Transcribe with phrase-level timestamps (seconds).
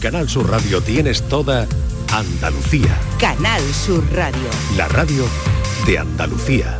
[0.00, 1.68] Canal Sur Radio tienes toda
[2.10, 2.98] Andalucía.
[3.18, 4.48] Canal Sur Radio.
[4.74, 5.26] La radio
[5.86, 6.79] de Andalucía.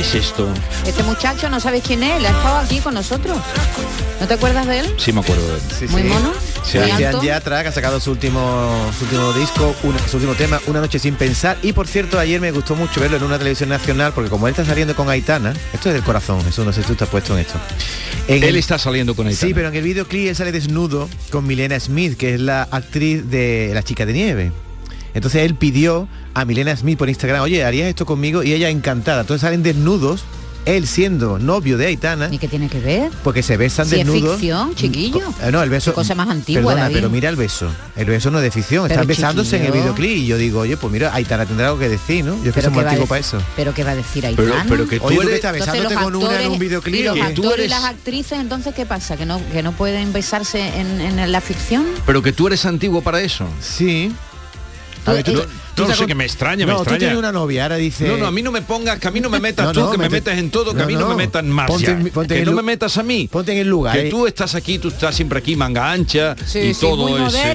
[0.00, 0.48] ¿Qué es esto?
[0.86, 3.36] Este muchacho no sabes quién es, él ha estado aquí con nosotros.
[4.18, 4.94] ¿No te acuerdas de él?
[4.96, 5.60] Sí me acuerdo de él.
[5.78, 6.08] Sí, Muy sí.
[6.08, 6.32] mono.
[6.64, 7.22] Sebastián alto.
[7.22, 10.98] Yatra, que ha sacado su último, su último disco, una- su último tema, Una noche
[10.98, 11.58] sin pensar.
[11.60, 14.52] Y por cierto, ayer me gustó mucho verlo en una televisión nacional, porque como él
[14.52, 17.34] está saliendo con Aitana, esto es del corazón, eso no sé si tú estás puesto
[17.34, 17.58] en esto.
[18.26, 19.48] En Él el- está saliendo con Aitana.
[19.48, 23.28] Sí, pero en el videoclip él sale desnudo con Milena Smith, que es la actriz
[23.28, 24.52] de La chica de nieve.
[25.14, 28.42] Entonces él pidió a Milena Smith por Instagram, oye, ¿harías esto conmigo?
[28.42, 29.22] Y ella encantada.
[29.22, 30.24] Entonces salen desnudos,
[30.66, 33.10] él siendo novio de Aitana, ¿Y qué tiene que ver?
[33.24, 34.32] porque se besan Si es desnudos.
[34.36, 35.22] ficción, chiquillo.
[35.42, 35.90] Eh, no, el beso.
[35.90, 36.94] Qué cosa más antigua, Perdona, David.
[36.96, 37.68] pero mira el beso.
[37.96, 38.82] El beso no es de ficción.
[38.84, 40.18] Pero, Están besándose en el videoclip.
[40.18, 42.32] Y yo digo, oye, pues mira, Aitana tendrá algo que decir, ¿no?
[42.36, 43.52] Yo es que Pero soy muy ¿qué va a antiguo decir- para eso.
[43.56, 44.34] Pero qué va a decir ahí?
[44.36, 47.04] Pero- pero que tú Oye, eres- estás besándote con una en actores un y videoclip.
[47.06, 49.16] los que- tú actores y eres- las actrices, entonces ¿qué pasa?
[49.16, 51.86] ¿Que no, que no pueden besarse en, en la ficción?
[52.04, 53.46] Pero que tú eres antiguo para eso.
[53.60, 54.12] Sí.
[55.06, 55.44] A Tú- ver, tú-
[55.80, 56.96] no- tú no te sé acon- que me extraña, me no, extraña.
[56.98, 58.08] tú tienes una novia, ahora dice...
[58.08, 59.90] No, no, a mí no me pongas, que a mí no me metas No, tú,
[59.92, 61.08] que me mete- metas en todo, que a mí no, no.
[61.10, 61.98] me metan más Ponte ya.
[62.12, 63.28] ponte que en no me metas a mí.
[63.30, 63.94] Ponte en el lugar.
[63.96, 64.10] Que eh.
[64.10, 67.08] tú estás aquí, tú estás siempre aquí, manga ancha Sí, y sí, todo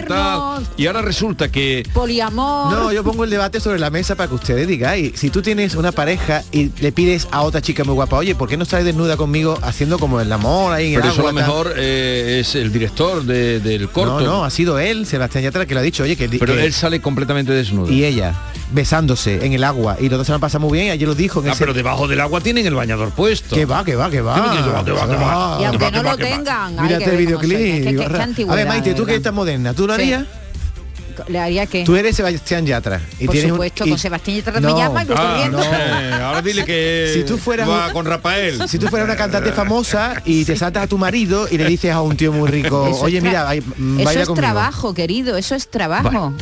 [0.08, 0.68] tal.
[0.78, 2.72] Y ahora resulta que Poliamor.
[2.72, 5.14] No, yo pongo el debate sobre la mesa para que ustedes digáis.
[5.20, 8.48] Si tú tienes una pareja y le pides a otra chica muy guapa, oye, ¿por
[8.50, 11.32] qué no estás desnuda conmigo haciendo como el amor ahí en pero el eso a
[11.32, 14.20] lo mejor eh, es el director de- del corto.
[14.20, 16.28] No, no, ha sido él, Sebastián Yatra, que lo ha dicho, oye, que...
[16.30, 17.92] pero que- él sale completamente desnudo.
[17.92, 18.15] y ella
[18.72, 21.40] besándose en el agua y los dos se la pasado muy bien, ayer lo dijo
[21.42, 21.60] en Ah, ese...
[21.60, 23.56] pero debajo del agua tienen el bañador puesto.
[23.56, 24.36] Que va, que va, que va.
[24.36, 25.58] Que va, que va, que va, que va.
[25.62, 26.30] y aunque que va, no que lo va, que va.
[26.30, 28.20] tengan, Mírate que el videoclip.
[28.20, 30.02] antigüedad, a ver, Maite, tú que estás moderna, ¿tú lo Sí.
[30.02, 30.24] harías?
[31.30, 33.00] ¿Le haría que Tú eres Sebastián Yatra.
[33.22, 34.74] Y Por tienes un- supuesto, y- con Sebastián Yatra No.
[34.76, 35.48] me llama y voy Ah,
[36.20, 36.26] no.
[36.26, 38.68] Ahora dile que Si tú fueras va un- con Rafael.
[38.68, 41.92] Si tú fueras una cantante famosa y te saltas a tu marido y le dices
[41.94, 43.46] a un tío muy rico, Eso oye, mira,
[43.78, 44.46] mm, Eso baila es conmigo.
[44.46, 46.04] trabajo, querido, eso es trabajo.
[46.04, 46.34] Bueno,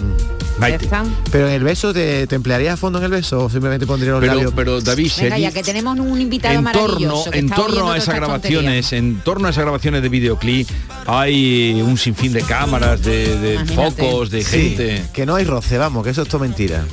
[0.59, 0.87] Maite.
[1.31, 4.13] Pero en el beso, ¿te, te emplearías a fondo en el beso o simplemente pondrías
[4.13, 4.53] los Pero, labios?
[4.55, 8.85] pero David, Venga, ya que tenemos un invitado en torno, en torno a esas grabaciones,
[8.89, 8.93] tonterías.
[8.93, 10.69] en torno a esas grabaciones de videoclip,
[11.07, 15.03] hay un sinfín de cámaras, de, focos, de Sí, gente.
[15.13, 16.83] que no hay roce, vamos, que eso es todo mentira.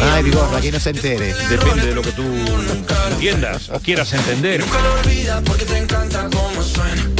[0.00, 1.34] Ay, Vigorra, aquí no se entere.
[1.50, 2.22] Depende de lo que tú
[3.10, 4.60] entiendas o quieras entender.
[4.60, 7.10] Nunca lo olvidas porque te encanta cómo suena.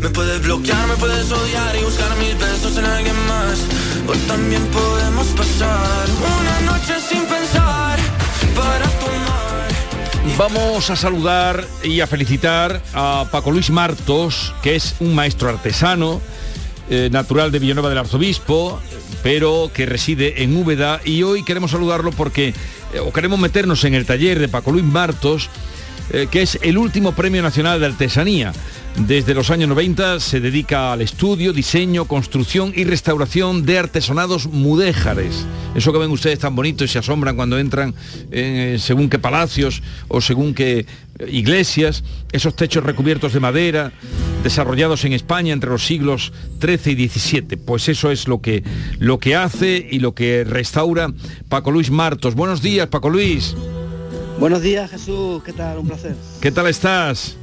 [0.00, 3.58] Me puedes bloquear, me puedes odiar y buscar mis besos en alguien más.
[4.18, 7.98] También podemos pasar una noche sin pensar
[8.56, 10.36] para tomar.
[10.36, 16.20] Vamos a saludar y a felicitar a Paco Luis Martos, que es un maestro artesano,
[16.88, 18.80] eh, natural de Villanueva del Arzobispo,
[19.22, 22.48] pero que reside en Úbeda y hoy queremos saludarlo porque,
[22.92, 25.48] eh, o queremos meternos en el taller de Paco Luis Martos,
[26.12, 28.52] eh, que es el último premio nacional de artesanía.
[29.06, 35.46] Desde los años 90 se dedica al estudio, diseño, construcción y restauración de artesonados mudéjares.
[35.74, 37.94] Eso que ven ustedes tan bonito y se asombran cuando entran
[38.30, 40.86] en eh, según qué palacios o según qué eh,
[41.30, 43.92] iglesias, esos techos recubiertos de madera,
[44.44, 47.56] desarrollados en España entre los siglos XIII y XVII.
[47.56, 48.62] Pues eso es lo que,
[48.98, 51.12] lo que hace y lo que restaura
[51.48, 52.34] Paco Luis Martos.
[52.34, 53.56] Buenos días, Paco Luis.
[54.38, 55.78] Buenos días Jesús, ¿qué tal?
[55.78, 56.14] Un placer.
[56.40, 57.36] ¿Qué tal estás?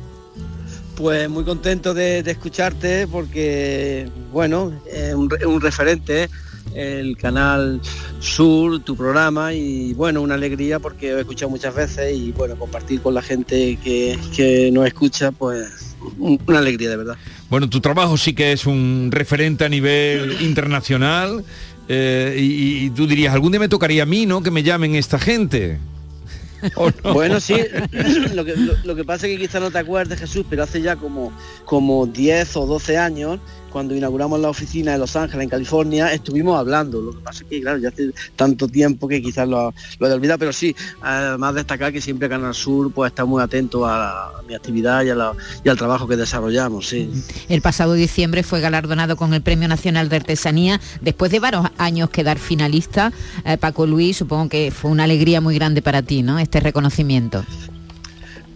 [0.98, 6.28] Pues muy contento de, escucharte porque, bueno, es un, re- un referente
[6.74, 7.80] el canal
[8.20, 13.00] Sur, tu programa y bueno, una alegría porque he escuchado muchas veces y bueno, compartir
[13.02, 17.16] con la gente que, que nos escucha, pues un- una alegría de verdad.
[17.50, 21.44] Bueno, tu trabajo sí que es un referente a nivel internacional
[21.88, 24.42] eh, y, y tú dirías, algún día me tocaría a mí, ¿no?
[24.42, 25.78] Que me llamen esta gente.
[26.76, 27.14] ¿O no?
[27.14, 27.56] Bueno, sí,
[28.34, 30.82] lo que, lo, lo que pasa es que quizá no te acuerdes, Jesús, pero hace
[30.82, 31.32] ya como,
[31.66, 33.40] como 10 o 12 años,
[33.72, 37.02] cuando inauguramos la oficina de Los Ángeles, en California, estuvimos hablando.
[37.02, 40.12] Lo que pasa es que, claro, ya hace tanto tiempo que quizás lo, lo he
[40.12, 44.56] olvidado, pero sí, además destacar que siempre Canal Sur pues está muy atento a, mi
[44.56, 46.94] actividad y, al trabajo que desarrollamos.
[46.94, 52.10] El pasado diciembre fue galardonado con el Premio Nacional de Artesanía después de varios años
[52.10, 53.12] quedar finalista.
[53.46, 56.40] Eh, Paco Luis, supongo que fue una alegría muy grande para ti, ¿no?
[56.40, 57.44] Este reconocimiento.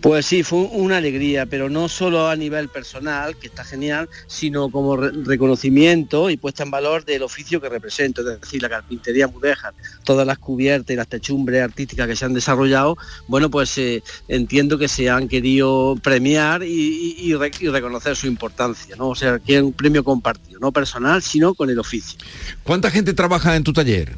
[0.02, 4.70] Pues sí, fue una alegría, pero no solo a nivel personal, que está genial, sino
[4.72, 9.28] como re- reconocimiento y puesta en valor del oficio que represento, es decir, la carpintería
[9.28, 14.02] mudéjar, todas las cubiertas y las techumbres artísticas que se han desarrollado, bueno, pues eh,
[14.28, 16.68] entiendo que se han querido premiar y,
[17.20, 19.10] y- y re- y reconocer su importancia, ¿no?
[19.10, 22.18] O sea, que es un premio compartido, no personal, sino con el oficio.
[22.64, 24.16] ¿Cuánta gente trabaja en tu taller?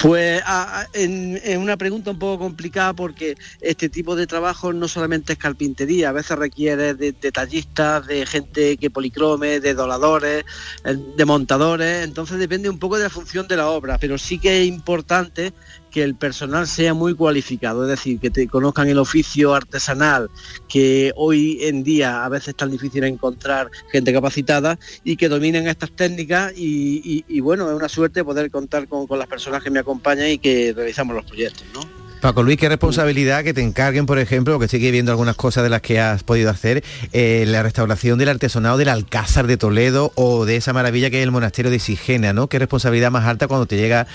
[0.00, 5.34] Pues a- en una pregunta un poco complicada porque este tipo de trabajo no solamente
[5.34, 10.44] es carpintería, a veces requiere de detallistas, de gente que policrome, de doladores,
[10.84, 14.38] eh, de montadores, entonces depende un poco de la función de la obra, pero sí
[14.38, 15.52] que es importante
[15.90, 20.30] que el personal sea muy cualificado, es decir, que te conozcan el oficio artesanal,
[20.68, 25.66] que hoy en día a veces es tan difícil encontrar gente capacitada y que dominen
[25.66, 29.80] estas técnicas y, bueno, es una suerte poder contar con, con las personas que me
[29.80, 31.99] acompañan y que realizamos los proyectos, ¿no?
[32.20, 35.70] Paco Luis, qué responsabilidad que te encarguen, por ejemplo, porque sigue viendo algunas cosas de
[35.70, 40.44] las que has podido hacer, eh, la restauración del artesonado del Alcázar de Toledo o
[40.44, 42.48] de esa maravilla que es el monasterio de Sigena, ¿no?
[42.48, 44.06] Qué responsabilidad más alta cuando te llega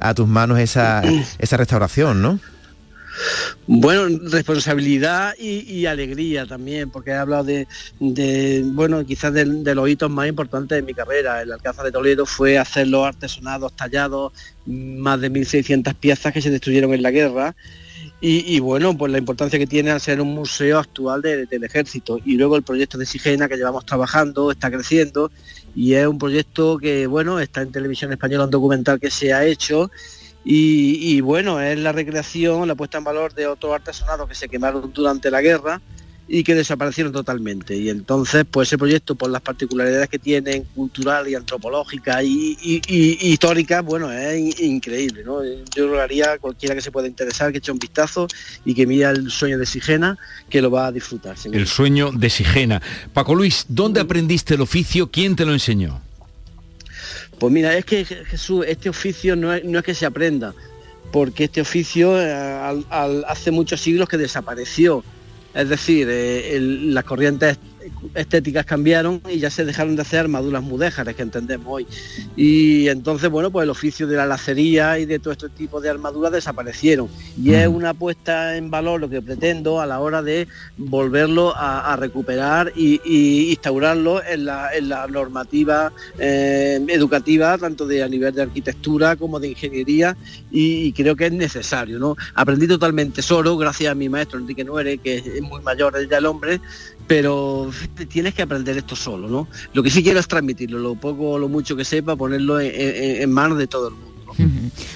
[0.00, 1.02] a tus manos esa,
[1.38, 2.40] esa restauración, ¿no?
[3.66, 7.66] Bueno, responsabilidad y, alegría también, porque he hablado de,
[8.66, 11.42] bueno, quizás de, los hitos más importantes de mi carrera.
[11.42, 14.32] El Alcázar de Toledo fue hacer los artesonados tallados,
[14.66, 17.54] más de 1.600 piezas que se destruyeron en la guerra.
[18.24, 22.20] Y, bueno, pues la importancia que tiene al ser un museo actual de- del ejército.
[22.24, 25.32] Y luego el proyecto de Sigena que llevamos trabajando, está creciendo
[25.74, 29.44] y es un proyecto que, bueno, está en televisión española, un documental que se ha
[29.44, 29.90] hecho
[30.44, 34.48] y, y, bueno, es la recreación, la puesta en valor de otros artesonados que se
[34.48, 35.80] quemaron durante la guerra
[36.28, 37.76] y que desaparecieron totalmente.
[37.76, 42.80] Y entonces, pues ese proyecto, por las particularidades que tienen, cultural y antropológica y, y-
[42.88, 45.40] y- y histórica, bueno, es in- increíble, ¿no?
[45.76, 48.28] Yo lo haría a cualquiera que se pueda interesar, que eche un vistazo
[48.64, 50.16] y que mira el sueño de Sigena,
[50.48, 51.36] que lo va a disfrutar.
[51.52, 52.80] El sueño de Sigena.
[53.12, 55.10] Paco Luis, ¿dónde aprendiste el oficio?
[55.10, 56.00] ¿Quién te lo enseñó?
[57.42, 60.54] Pues mira, es que Je- Jesús, este oficio no es, que se aprenda,
[61.10, 62.32] porque este oficio eh,
[63.26, 65.02] hace muchos siglos que desapareció.
[65.52, 67.58] Es decir, eh, el- las corrientes
[68.14, 71.86] estéticas cambiaron y ya se dejaron de hacer armaduras mudéjares que entendemos hoy.
[72.36, 75.90] Y entonces, bueno, pues el oficio de la lacería y de todo este tipo de
[75.90, 77.08] armaduras desaparecieron.
[77.40, 81.92] Y es una puesta en valor lo que pretendo a la hora de volverlo a,
[81.92, 88.08] a recuperar y, y instaurarlo en la, en la normativa eh, educativa, tanto de a
[88.08, 90.16] nivel de arquitectura como de ingeniería,
[90.50, 91.98] y, y creo que es necesario.
[91.98, 92.16] ¿no?
[92.34, 96.26] Aprendí totalmente solo, gracias a mi maestro Enrique Nuere, que es muy mayor ya el
[96.26, 96.60] hombre,
[97.06, 97.70] pero
[98.08, 99.48] tienes que aprender esto solo, ¿no?
[99.74, 102.72] Lo que sí quiero es transmitirlo, lo poco o lo mucho que sepa, ponerlo en,
[102.74, 104.08] en- en manos de todo el mundo.
[104.08, 104.12] ¿no?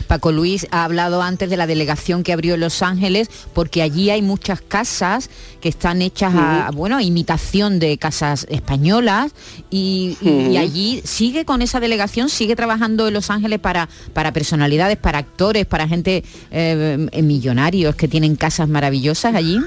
[0.06, 4.08] Paco Luis ha hablado antes de la delegación que abrió en Los Ángeles, porque allí
[4.08, 5.28] hay muchas casas
[5.60, 9.32] que están hechas a, bueno, imitación de casas españolas
[9.68, 10.16] y,
[10.56, 15.66] allí sigue con esa delegación, sigue trabajando en Los Ángeles para, para personalidades, para actores,
[15.66, 19.58] para gente eh, millonarios que tienen casas maravillosas allí.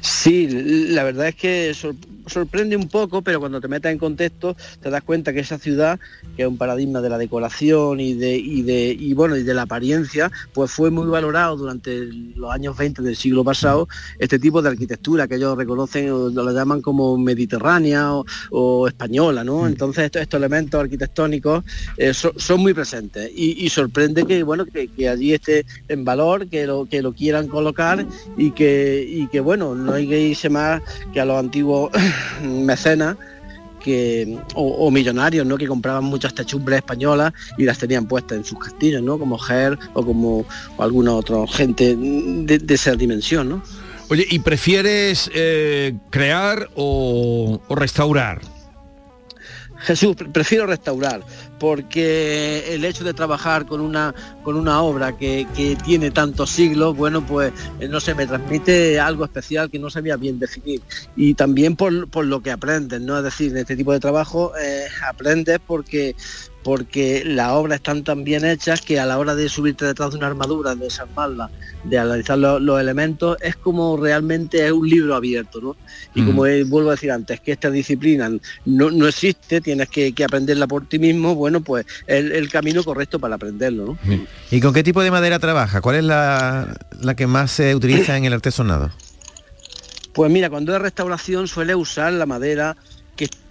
[0.00, 0.48] Sí,
[0.90, 1.94] la verdad es que sor-
[2.26, 5.98] sorprende un poco, pero cuando te metes en contexto te das cuenta que esa ciudad,
[6.36, 9.54] que es un paradigma de la decoración y de, y de y bueno y de
[9.54, 12.04] la apariencia, pues fue muy valorado durante
[12.36, 13.88] los años 20 del siglo pasado
[14.18, 19.42] este tipo de arquitectura que ellos reconocen o lo llaman como mediterránea o, o española,
[19.44, 19.66] ¿no?
[19.66, 21.64] Entonces estos, estos elementos arquitectónicos
[21.96, 26.04] eh, so- son muy presentes y, y sorprende que bueno que, que allí esté en
[26.04, 30.20] valor, que lo que lo quieran colocar y que y que bueno no hay que
[30.20, 31.90] irse más que a los antiguos
[32.42, 33.16] mecenas
[33.82, 35.56] que o, millonarios ¿no?
[35.56, 39.18] que compraban muchas techumbres españolas y las tenían puestas en sus castillos ¿no?
[39.18, 40.44] como Ger o como
[40.78, 43.62] alguna otra gente de, esa dimensión ¿no?
[44.10, 48.40] Oye, ¿y prefieres eh, crear o restaurar?
[49.80, 51.22] Jesús, pre- prefiero restaurar,
[51.58, 56.96] porque el hecho de trabajar con una, con una obra que, que tiene tantos siglos,
[56.96, 60.80] bueno, pues eh, no sé, me transmite algo especial que no sabía bien definir.
[61.16, 63.18] Y también por, por lo que aprendes, ¿no?
[63.18, 66.14] Es decir, en este tipo de trabajo eh, aprendes porque
[66.68, 70.18] porque las obras están tan bien hechas que a la hora de subirte detrás de
[70.18, 71.48] una armadura, de desarmarla,
[71.84, 75.76] de analizar lo- los elementos, es como realmente es un libro abierto, ¿no?
[76.14, 78.30] Y como eh, vuelvo a decir antes, que esta disciplina
[78.66, 82.84] no, no existe, tienes que, que aprenderla por ti mismo, bueno, pues el, el camino
[82.84, 84.26] correcto para aprenderlo, ¿no?
[84.50, 85.80] ¿Y con qué tipo de madera trabaja?
[85.80, 88.90] ¿Cuál es la, la que más se utiliza en el artesonado?
[90.12, 92.76] Pues mira, cuando es restauración suele usar la madera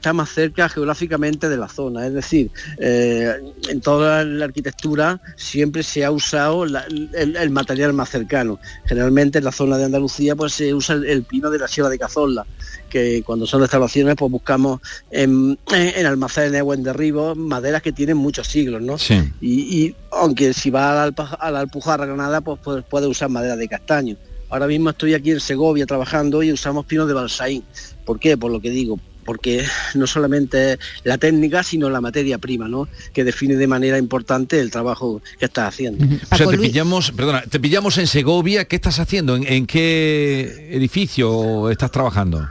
[0.08, 2.08] está más cerca geográficamente de la zona.
[2.08, 3.34] Es decir, eh,
[3.68, 8.58] en toda la arquitectura siempre se ha usado la- el, el material más cercano.
[8.86, 11.90] Generalmente en la zona de Andalucía pues se usa el, el pino de la Sierra
[11.90, 12.46] de Cazorla,
[12.90, 14.80] que cuando son restauraciones pues buscamos
[15.12, 18.98] en, en almacenes o en derribos maderas que tienen muchos siglos, ¿no?
[18.98, 19.22] Sí.
[19.42, 23.08] Y, y aunque si va a la, Alpa- a la Alpujarra Granada, pues puede, puede
[23.08, 24.16] usar madera de castaño.
[24.50, 27.64] Ahora mismo estoy aquí en Segovia trabajando y usamos pino de balsaín.
[28.06, 28.38] ¿Por qué?
[28.38, 28.98] Por lo que digo,
[29.28, 32.88] porque no solamente es la técnica, sino la materia prima, ¿no?
[33.14, 36.04] Que define de manera importante el trabajo que estás haciendo.
[36.32, 39.36] O sea, te Luis- pillamos, perdona, te pillamos en Segovia, ¿qué estás haciendo?
[39.36, 42.50] ¿En, en qué edificio estás trabajando?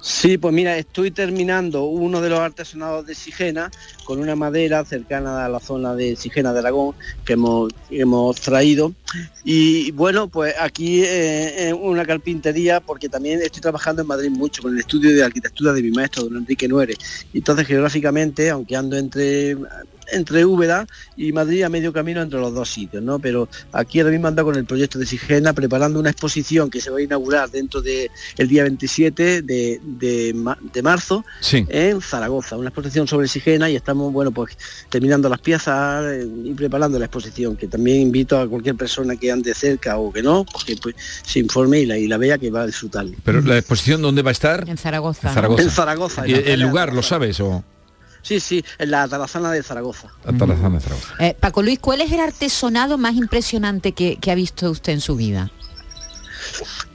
[0.00, 3.70] Sí, pues mira, estoy terminando uno de los artesonados de Sigena
[4.04, 8.94] con una madera cercana a la zona de Sigena de Aragón que hemos, hemos traído.
[9.44, 14.72] Y bueno, pues aquí eh, una carpintería, porque también estoy trabajando en Madrid mucho con
[14.72, 16.94] el estudio de arquitectura de mi maestro, don Enrique Nuere.
[17.34, 19.56] Entonces, geográficamente, aunque ando entre
[20.12, 20.86] entre Úbeda
[21.16, 23.18] y Madrid a medio camino entre los dos sitios, ¿no?
[23.18, 26.90] Pero aquí ahora mismo ando con el proyecto de Sigena preparando una exposición que se
[26.90, 28.08] va a inaugurar dentro del
[28.48, 30.34] día 27 de, de
[30.72, 31.64] de marzo Sí.
[31.68, 34.56] en Zaragoza, una exposición sobre Sigena y estamos, bueno, pues
[34.88, 36.04] terminando las piezas
[36.44, 40.22] y preparando la exposición, que también invito a cualquier persona que ande cerca o que
[40.22, 43.16] no, que pues, se informe y la, y la vea que va a disfrutarlo.
[43.24, 44.68] Pero la exposición dónde va a estar?
[44.68, 45.20] En Zaragoza.
[45.22, 45.34] En ¿no?
[45.34, 45.62] Zaragoza.
[45.62, 46.28] En Zaragoza.
[46.28, 47.08] ¿Y en la el lugar lo Zaragoza.
[47.08, 47.64] sabes o
[48.28, 50.08] Sí, sí, en la Tarazana de Zaragoza.
[50.22, 51.14] Atarazán de Zaragoza?
[51.18, 55.00] Eh, Paco Luis, ¿cuál es el artesonado más impresionante que, que ha visto usted en
[55.00, 55.50] su vida?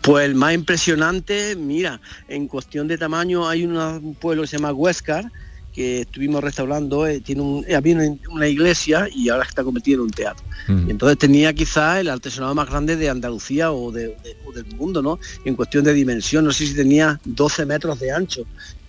[0.01, 4.57] Pues el más impresionante, mira, en cuestión de tamaño hay una- un pueblo que se
[4.57, 5.31] llama Huéscar,
[5.73, 10.01] que estuvimos restaurando, eh, tiene un, había una, una iglesia y ahora está convertido en
[10.03, 10.45] un teatro.
[10.67, 10.87] Mm.
[10.87, 14.67] Y entonces tenía quizás el artesonado más grande de Andalucía o, de- de- o del
[14.75, 15.17] mundo, ¿no?
[15.45, 18.43] En cuestión de dimensión, no sé si tenía 12 metros de ancho,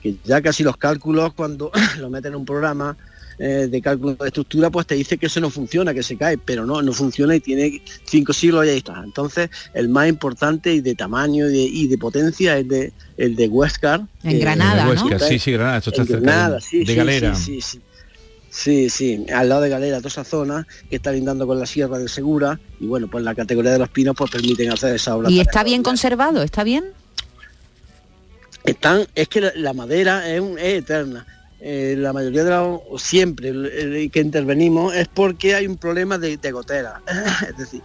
[0.05, 2.95] que ya casi los cálculos cuando lo meten en un programa
[3.39, 6.37] eh, de cálculo de estructura, pues te dice que eso no funciona, que se cae,
[6.39, 9.01] pero no, no funciona y tiene cinco siglos y ahí está.
[9.03, 13.35] Entonces, el más importante y de tamaño y de, y de potencia es de, el
[13.35, 14.03] de Huéscar.
[14.23, 14.87] En que- Granada,
[15.19, 17.35] sí, sí, Granada, esto está en cerca Granada, de, sí, de sí, Galera.
[17.35, 17.81] Sí, sí, sí.
[18.51, 21.99] Sí, sí, al lado de Galera, toda esa zona que está lindando con la Sierra
[21.99, 25.29] del Segura y bueno, pues la categoría de los pinos pues permiten hacer esa obra.
[25.29, 26.41] ¿Y está bien conservado?
[26.45, 26.85] ¿Está bien?
[28.65, 31.27] Están, es que la, la madera es, un- es eterna.
[31.61, 36.19] Eh, la mayoría de los, siempre el- el que intervenimos es porque hay un problema
[36.19, 37.01] de, de gotera.
[37.49, 37.83] es decir,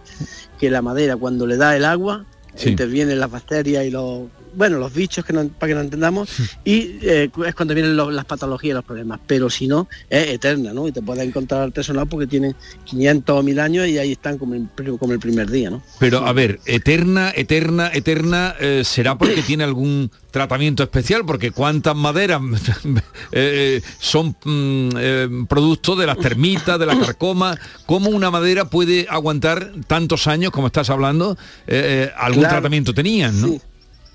[0.58, 2.24] que la madera cuando le da el agua,
[2.56, 2.70] Sí.
[2.70, 4.22] intervienen las bacterias y los
[4.54, 6.28] bueno los bichos que no, para que lo entendamos
[6.64, 10.72] y eh, es cuando vienen las patologías y los problemas pero si no es eterna
[10.72, 12.54] no y te puedes encontrar artesanal porque tienen
[12.84, 16.26] 500 o 1000 años y ahí están como el, como el primer día no Pero
[16.26, 21.24] a ver, eterna, eterna, eterna, eh, ¿será porque tiene algún tratamiento especial?
[21.26, 22.40] Porque cuántas maderas
[23.32, 27.58] eh, son mm, producto de las termitas, de la carcoma.
[27.86, 31.36] ¿Cómo una madera puede aguantar tantos años, como estás hablando?
[32.16, 33.48] Algún Claro, tratamiento tenían, ¿no?
[33.48, 33.60] Sí.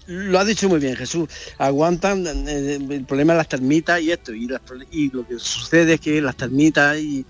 [0.08, 1.30] Lo has dicho muy bien, Jesús.
[1.58, 4.34] Aguantan eh, el problema de las termitas y esto.
[4.34, 4.48] Y,
[4.92, 7.26] y lo que sucede es que las termitas y,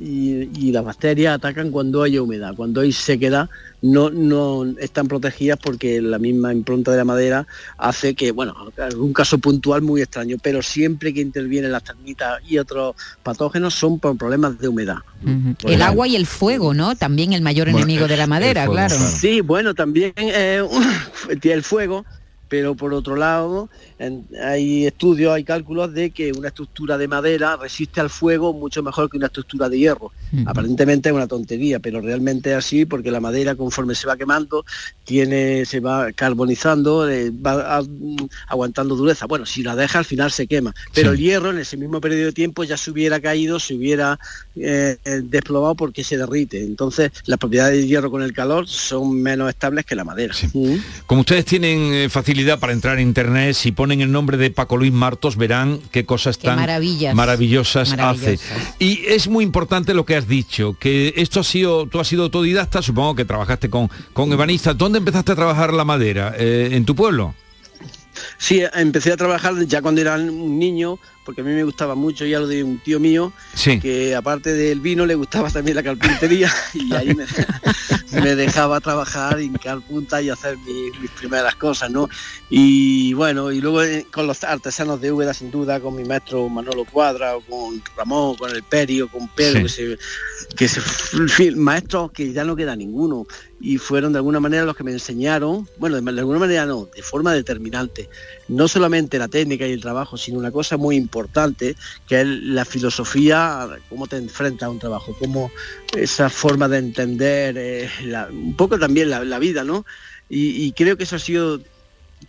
[0.00, 2.54] y- y las bacterias atacan cuando hay humedad.
[2.54, 3.48] Cuando hay sequedad
[3.82, 7.46] no, no están protegidas porque la misma impronta de la madera
[7.78, 12.58] hace que, bueno, algún caso puntual muy extraño, pero siempre que intervienen las termitas y
[12.58, 14.98] otros patógenos son por problemas de humedad.
[15.24, 15.84] El ejemplo.
[15.84, 16.94] agua y el fuego, ¿no?
[16.96, 18.94] También el mayor Bueno, enemigo de la madera, fuego, claro.
[18.96, 19.12] claro.
[19.16, 20.62] Sí, bueno, también eh,
[21.42, 22.04] el fuego,
[22.52, 23.70] pero por otro lado
[24.44, 29.08] hay estudios, hay cálculos de que una estructura de madera resiste al fuego mucho mejor
[29.08, 30.12] que una estructura de hierro.
[30.44, 34.66] Aparentemente es una tontería, pero realmente es así porque la madera conforme se va quemando
[35.04, 37.82] tiene, se va carbonizando, eh, va
[38.48, 39.26] aguantando dureza.
[39.26, 42.26] Bueno, si la deja al final se quema, pero el hierro en ese mismo periodo
[42.26, 44.18] de tiempo ya se hubiera caído, se hubiera
[44.56, 46.62] eh, desplomado porque se derrite.
[46.62, 50.34] Entonces las propiedades del hierro con el calor son menos estables que la madera.
[51.06, 52.08] Como ustedes tienen eh,
[52.42, 56.04] facilidad para entrar en internet, si ponen el nombre de Paco Luis Martos, verán qué
[56.04, 56.56] cosas tan
[57.14, 58.38] maravillosas, hace.
[58.78, 62.24] Y es muy importante lo que has dicho, que esto ha sido, tú has sido
[62.24, 64.76] autodidacta, supongo que trabajaste con, con ebanistas.
[64.76, 66.34] ¿Dónde empezaste a trabajar la madera?
[66.36, 67.34] Eh, ¿En tu pueblo?
[68.38, 72.24] Sí, empecé a trabajar ya cuando era un niño, porque a mí me gustaba mucho
[72.26, 73.32] ya lo de un tío mío,
[73.80, 77.14] que aparte del vino le gustaba también la carpintería y ahí
[78.12, 82.08] me, dejaba trabajar, hincar punta y hacer mis, primeras cosas, ¿no?
[82.50, 86.48] Y bueno, y luego eh, con los artesanos de Úbeda, sin duda, con mi maestro
[86.48, 89.98] Manolo Cuadra, o con Ramón, con el Perio, con Pedro, que se,
[90.56, 90.80] que se,
[91.56, 93.26] maestros que ya no queda ninguno
[93.64, 97.00] y fueron de alguna manera los que me enseñaron, bueno, de, alguna manera no, de
[97.00, 98.08] forma determinante,
[98.48, 101.76] no solamente la técnica y el trabajo, sino una cosa muy importante,
[102.08, 105.52] que es la filosofía, cómo te enfrentas a un trabajo, cómo
[105.96, 107.88] esa forma de entender, eh,
[108.32, 109.86] un poco también la, vida, ¿no?
[110.28, 111.60] Y, creo que eso ha sido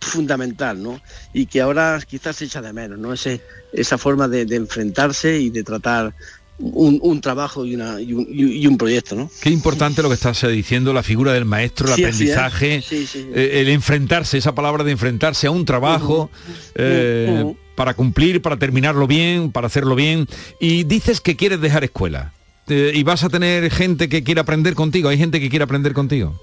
[0.00, 1.00] fundamental, ¿no?
[1.32, 3.12] Y que ahora quizás se echa de menos, ¿no?
[3.12, 3.40] Ese,
[3.72, 6.14] esa forma de enfrentarse y de tratar
[6.58, 9.16] un, trabajo y, una, y, un, proyecto.
[9.16, 9.30] ¿no?
[9.40, 14.38] Qué importante lo que estás diciendo, la figura del maestro, el aprendizaje, eh, el enfrentarse,
[14.38, 16.30] esa palabra de enfrentarse a un trabajo.
[16.74, 20.28] Eh, para cumplir, para terminarlo bien, para hacerlo bien.
[20.60, 22.32] Y dices que quieres dejar escuela.
[22.68, 25.08] Eh, y vas a tener gente que quiere aprender contigo.
[25.08, 26.40] Hay gente que quiere aprender contigo.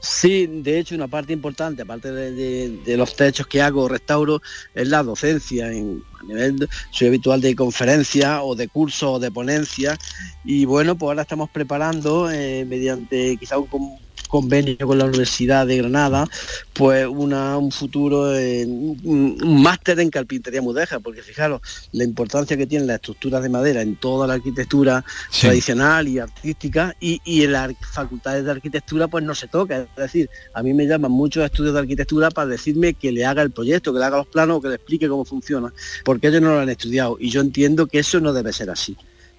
[0.00, 4.40] Sí, de hecho una parte importante, aparte de, los techos que hago, restauro,
[4.74, 5.72] es la docencia.
[5.72, 9.98] En, a nivel, soy habitual de conferencia o de curso o de ponencia.
[10.44, 15.78] Y bueno, pues ahora estamos preparando, eh, mediante quizá un, convenio con la Universidad de
[15.78, 16.28] Granada,
[16.72, 21.60] pues una, un futuro, un, máster en carpintería mudeja, porque fijaros
[21.92, 25.04] la importancia que tienen las estructuras de madera en toda la arquitectura
[25.40, 29.78] tradicional y artística y, en las facultades de arquitectura pues no se toca.
[29.78, 33.42] Es decir, a mí me llaman muchos estudios de arquitectura para decirme que le haga
[33.42, 35.72] el proyecto, que le haga los planos, que le explique cómo funciona,
[36.04, 38.96] porque ellos no lo han estudiado y yo entiendo que eso no debe ser así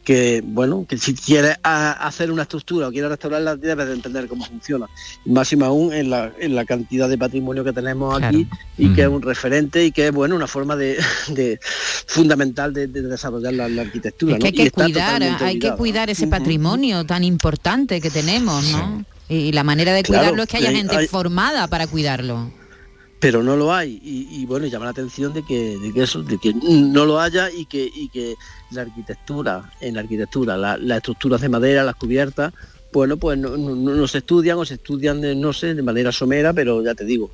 [0.07, 4.45] que bueno, que si quieres hacer una estructura o quieres restaurarla, debes de entender cómo
[4.45, 4.87] funciona.
[5.25, 9.07] máximo aún en la, en la cantidad de patrimonio que tenemos aquí y que es
[9.09, 10.97] un referente y que es bueno una forma de,
[12.07, 14.37] fundamental de, desarrollar la, arquitectura.
[14.41, 19.03] hay que cuidar, hay que cuidar ese patrimonio tan importante que tenemos, ¿no?
[19.27, 22.49] Y la manera de cuidarlo es que haya gente formada para cuidarlo
[23.19, 23.99] pero no lo hay.
[24.03, 27.51] Y, bueno llama la atención de que, de que eso de que no lo haya
[27.51, 28.35] y que, y que
[28.71, 32.53] la arquitectura en la arquitectura las estructuras de madera las cubiertas
[32.93, 36.83] bueno pues no, se estudian o se estudian de, no sé de manera somera pero
[36.83, 37.29] ya te digo.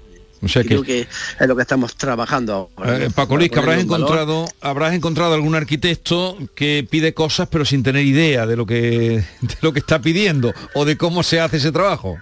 [0.52, 1.08] Creo que,
[1.40, 5.56] es lo que estamos trabajando ahora, eh, Paco Luis, que habrás encontrado, habrás encontrado algún
[5.56, 10.02] arquitecto que pide cosas pero sin tener idea de lo que de lo que está
[10.02, 12.18] pidiendo o de cómo se hace ese trabajo.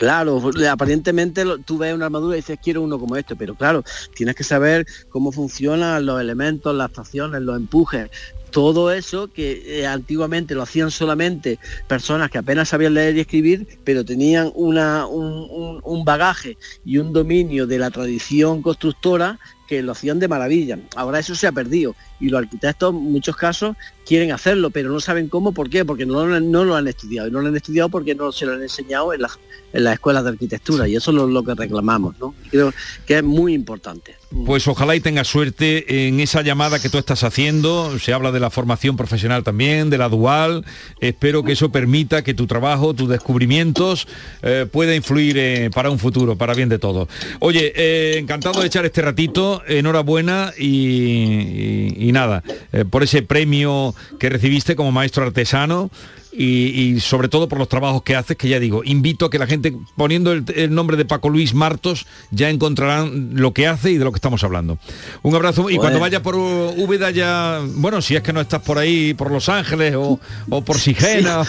[0.00, 3.84] Claro, aparentemente tú ves una armadura y dices quiero uno como este, pero claro,
[4.14, 8.08] tienes que saber cómo funcionan los elementos, las estaciones, los empujes,
[8.50, 13.68] todo eso que eh, antiguamente lo hacían solamente personas que apenas sabían leer y escribir,
[13.84, 20.18] pero tenían una, un, bagaje y un dominio de la tradición constructora que lo hacían
[20.18, 20.78] de maravilla.
[20.96, 24.98] Ahora eso se ha perdido y los arquitectos en muchos casos quieren hacerlo, pero no
[24.98, 25.84] saben cómo, ¿por qué?
[25.84, 28.54] Porque no, no lo han estudiado y no lo han estudiado porque no se lo
[28.54, 29.38] han enseñado en las
[29.72, 32.34] en las escuelas de arquitectura y eso es lo, que reclamamos, ¿no?
[32.50, 32.72] Creo
[33.06, 34.16] que es muy importante.
[34.46, 37.98] Pues ojalá y tengas suerte en esa llamada que tú estás haciendo.
[37.98, 40.64] Se habla de la formación profesional también, de la dual.
[41.00, 44.06] Espero que eso permita que tu trabajo, tus descubrimientos
[44.42, 47.08] eh, pueda influir eh, para un futuro, para bien de todos.
[47.40, 49.62] Oye, eh, encantado de echar este ratito.
[49.66, 52.42] Enhorabuena y nada,
[52.90, 55.90] por ese premio que recibiste como maestro artesano
[56.32, 59.46] y, sobre todo por los trabajos que haces, que ya digo, invito a que la
[59.46, 64.04] gente, poniendo el, nombre de Paco Luis Martos, ya encontrarán lo que hace y de
[64.04, 64.78] lo que estamos hablando.
[65.22, 68.78] Un abrazo y cuando vaya por Úbeda ya, bueno, si es que no estás por
[68.78, 70.18] ahí, por Los Ángeles o,
[70.62, 71.42] por Sigena,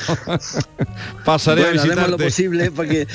[1.25, 2.11] pasaré a visitarte.
[2.11, 3.07] lo posible porque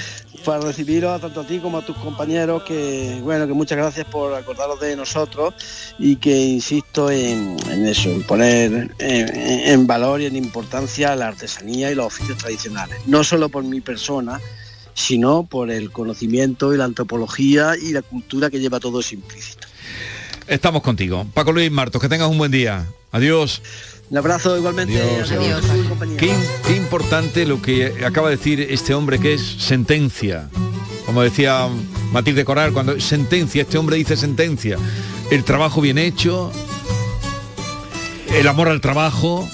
[0.47, 4.33] para recibiros tanto a ti como a tus compañeros, que bueno, que muchas gracias por
[4.33, 5.55] acordaros de nosotros
[5.99, 11.95] y que insisto en, eso, en poner en, valor y en importancia la artesanía y
[11.95, 12.99] los oficios tradicionales.
[13.07, 14.41] No solo por mi persona,
[14.95, 19.67] sino por el conocimiento y la antropología y la cultura que lleva todo eso implícito.
[20.47, 21.27] Estamos contigo.
[21.35, 22.87] Paco Luis Martos, que tengas un buen día.
[23.13, 23.63] Adiós.
[24.11, 25.01] Un abrazo igualmente.
[25.01, 25.65] Adiós,
[26.19, 30.49] qué importante lo que acaba de decir este hombre que es sentencia.
[31.05, 31.69] Como decía
[32.13, 34.79] Matilde Coral, cuando sentencia, este hombre dice sentencia.
[35.31, 36.53] El trabajo bien hecho,
[38.33, 39.49] el amor al trabajo.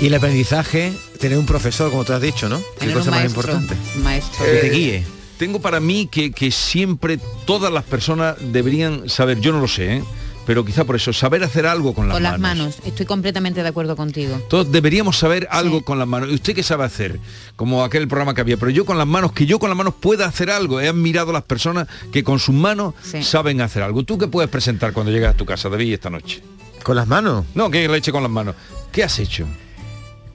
[0.00, 2.58] Y el aprendizaje, tener un profesor, como tú has dicho, ¿no?
[2.58, 3.74] Qué Tener un cosa más importante.
[4.02, 4.44] maestro.
[4.44, 5.04] Que te Eh, guíe.
[5.38, 9.98] Tengo para mí que, que siempre todas las personas deberían saber, yo no lo sé,
[9.98, 10.04] ¿eh?
[10.46, 12.40] pero quizá por eso, saber hacer algo con las con manos.
[12.40, 12.76] las manos.
[12.86, 14.40] Estoy completamente de acuerdo contigo.
[14.48, 15.84] Todos deberíamos saber algo Sí.
[15.84, 16.30] con las manos.
[16.30, 17.20] ¿Y usted qué sabe hacer?
[17.54, 18.56] Como aquel programa que había.
[18.56, 20.80] Pero yo con las manos, que yo con las manos pueda hacer algo.
[20.80, 23.22] He admirado a las personas que con sus manos Sí.
[23.22, 24.02] saben hacer algo.
[24.04, 26.42] ¿Tú qué puedes presentar cuando llegas a tu casa, David, esta noche?
[26.82, 27.44] Con las manos.
[27.54, 28.54] No, que leche con las manos.
[28.90, 29.46] ¿Qué has hecho?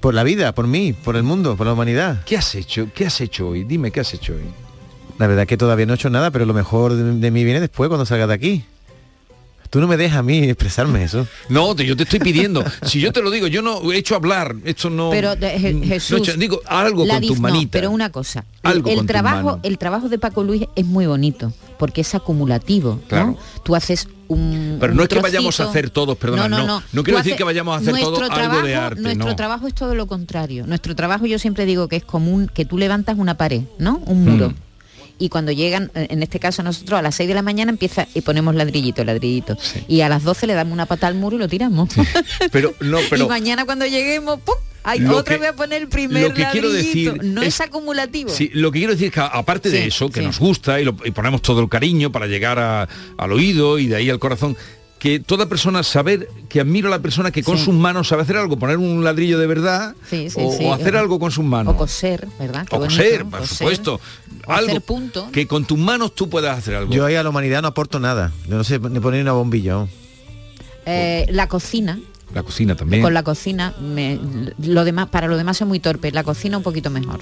[0.03, 2.23] Por la vida, por mí, por el mundo, por la humanidad.
[2.25, 2.89] ¿Qué has hecho?
[2.93, 3.63] ¿Qué has hecho hoy?
[3.63, 4.41] Dime, ¿qué has hecho hoy?
[5.17, 7.61] La verdad que todavía no he hecho nada, pero lo mejor de, de mí viene
[7.61, 8.65] después cuando salga de aquí.
[9.73, 11.25] Tú no me dejas a mí expresarme eso.
[11.49, 12.63] No, te- yo te estoy pidiendo.
[12.83, 14.55] si yo te lo digo, yo no he hecho hablar.
[14.65, 15.09] Esto no.
[15.09, 17.71] Pero de- Je- no he Jesús, hecho- digo algo la con tus no, manitas.
[17.71, 21.51] pero una cosa, el- Algo el, trabajo, el trabajo de Paco Luis es muy bonito
[21.79, 23.25] porque es acumulativo, Claro.
[23.31, 23.37] ¿no?
[23.63, 26.67] Tú haces un Pero un no es que vayamos a hacer todos, perdona, no.
[26.67, 29.35] No Tú quiero decir que vayamos a hacer todo algo de trabajo- arte, Nuestro no.
[29.35, 30.67] trabajo es todo lo contrario.
[30.67, 33.97] Nuestro trabajo yo siempre digo que es común que tú levantas una pared, ¿no?
[34.05, 34.49] Un muro.
[34.51, 34.55] Mm.
[35.23, 38.07] Y cuando llegan, eh, en este caso nosotros a las 6 de la mañana empieza
[38.13, 39.55] y ponemos ladrillito, ladrillito.
[39.57, 39.81] Sí.
[39.87, 41.87] Y a las 12 le damos una pata al muro y lo tiramos.
[42.51, 44.55] Pero no, pero y mañana cuando lleguemos, ¡pum!
[44.83, 47.13] Ay, Lo otra que- voy a poner el primer lo que quiero ladrillito.
[47.13, 48.29] decir no es, es- acumulativo.
[48.31, 50.25] Sí, lo que quiero decir es que aparte de eso, que sí.
[50.25, 53.87] nos gusta y, lo- y ponemos todo el cariño para llegar a- al oído y
[53.87, 54.57] de ahí al corazón,
[55.03, 57.65] que toda persona saber que admiro a la persona que con Sí.
[57.65, 60.63] sus manos sabe hacer algo, poner un ladrillo de verdad Sí, sí, o, sí.
[60.63, 61.73] o hacer algo con sus manos.
[61.73, 62.65] O coser, ¿verdad?
[62.65, 63.57] Qué O bonito, coser, por coser.
[63.57, 63.99] supuesto.
[64.47, 65.29] O algo hacer punto.
[65.33, 66.93] que con tus manos tú puedas hacer algo.
[66.93, 68.31] Yo ahí a la humanidad no aporto nada.
[68.47, 69.85] Yo no sé ni poner una bombilla.
[70.85, 71.99] Eh, la cocina,
[72.33, 73.03] la cocina también.
[73.03, 74.19] con la cocina, me-
[74.59, 76.11] lo demás, para lo demás soy muy torpe.
[76.13, 77.19] La cocina un poquito mejor.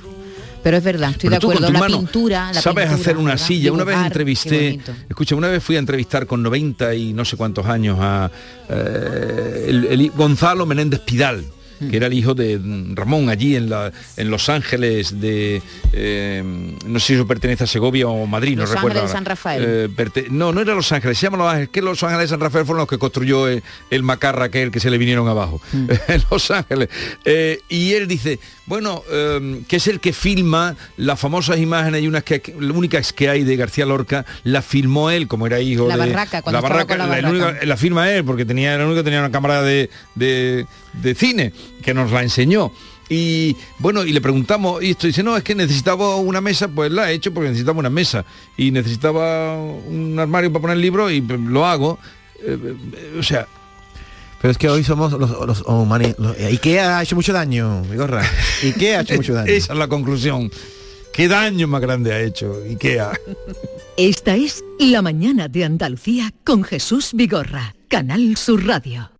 [0.64, 1.74] Pero es verdad, estoy Pero de tú con acuerdo.
[1.74, 3.46] tus La pintura, la sabes pintura, hacer una ¿verdad?
[3.46, 3.72] silla.
[3.72, 7.66] una vez entrevisté, escucha, una vez fui a entrevistar con 90 y no sé cuántos
[7.66, 8.30] años a
[8.70, 11.44] eh, el, Gonzalo Menéndez Pidal
[11.90, 12.60] que era el hijo de
[12.96, 15.62] Ramón allí en, la, en Los Ángeles de
[15.94, 16.44] eh,
[16.86, 19.18] no sé si eso pertenece a Segovia o Madrid Los no recuerdo Ángeles de.
[19.18, 19.64] San Rafael.
[19.66, 22.28] Eh, perte- no no era Los Ángeles se llama Los Ángeles que Los Ángeles de
[22.30, 25.62] San Rafael fueron los que construyó el, el macarra aquel que se le vinieron abajo
[25.74, 25.88] Mm.
[26.08, 26.90] en Los Ángeles
[27.26, 32.08] Eh, y él dice bueno eh, que es el que filma las famosas imágenes y
[32.08, 35.88] unas que las únicas que hay de García Lorca la filmó él como era hijo
[35.88, 37.48] La de barraca, cuando la estaba barraca, con la el barraca.
[37.50, 40.66] único- la firma él porque tenía era el único que tenía una cámara de, de,
[40.94, 42.72] de cine que nos la enseñó
[43.10, 46.92] y bueno y le preguntamos y esto dice no es que necesitaba una mesa pues
[46.92, 48.24] la he hecho porque necesitaba una mesa
[48.58, 52.00] y necesitaba un armario para poner libros y pues, lo hago
[52.44, 52.58] Eh,
[52.96, 53.48] eh, o sea
[54.42, 57.96] Pero es que hoy somos los, los humani- los- Ikea ha hecho mucho daño, mi
[57.96, 58.24] gorra.
[58.64, 59.52] Ikea ha hecho mucho daño.
[59.54, 60.50] esa es la conclusión
[61.14, 63.12] qué daño más grande ha hecho Ikea
[63.98, 69.12] Esta es La mañana de Andalucía con Jesús Vigorra, Canal Sur Radio.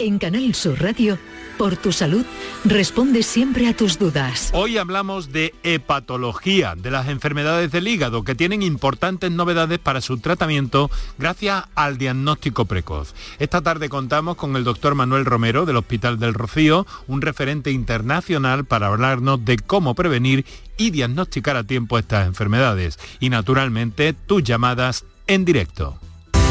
[0.00, 1.18] En Canal Sur Radio,
[1.58, 2.24] por tu salud,
[2.64, 4.50] responde siempre a tus dudas.
[4.54, 10.16] Hoy hablamos de hepatología, de las enfermedades del hígado, que tienen importantes novedades para su
[10.16, 13.14] tratamiento gracias al diagnóstico precoz.
[13.38, 18.64] Esta tarde contamos con el doctor Manuel Romero del Hospital del Rocío, un referente internacional
[18.64, 20.46] para hablarnos de cómo prevenir
[20.78, 22.98] y diagnosticar a tiempo estas enfermedades.
[23.20, 25.98] Y naturalmente tus llamadas en directo.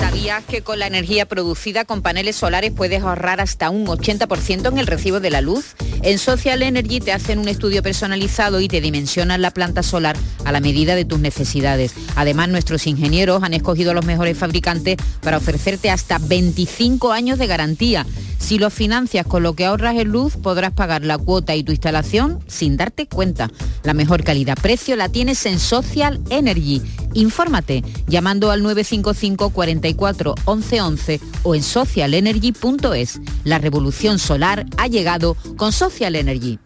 [0.00, 4.78] ¿Sabías que con la energía producida con paneles solares puedes ahorrar hasta un 80% en
[4.78, 5.74] el recibo de la luz?
[6.02, 10.52] En Social Energy te hacen un estudio personalizado y te dimensionan la planta solar a
[10.52, 11.92] la medida de tus necesidades.
[12.16, 18.06] Además, nuestros ingenieros han escogido los mejores fabricantes para ofrecerte hasta 25 años de garantía.
[18.38, 21.72] Si lo financias con lo que ahorras en luz, podrás pagar la cuota y tu
[21.72, 23.50] instalación sin darte cuenta.
[23.82, 26.80] La mejor calidad-precio la tienes en Social Energy.
[27.12, 29.50] Infórmate llamando al 955
[29.94, 33.20] 44 11 11 o en socialenergy.es.
[33.44, 36.58] La revolución solar ha llegado con Social Energy.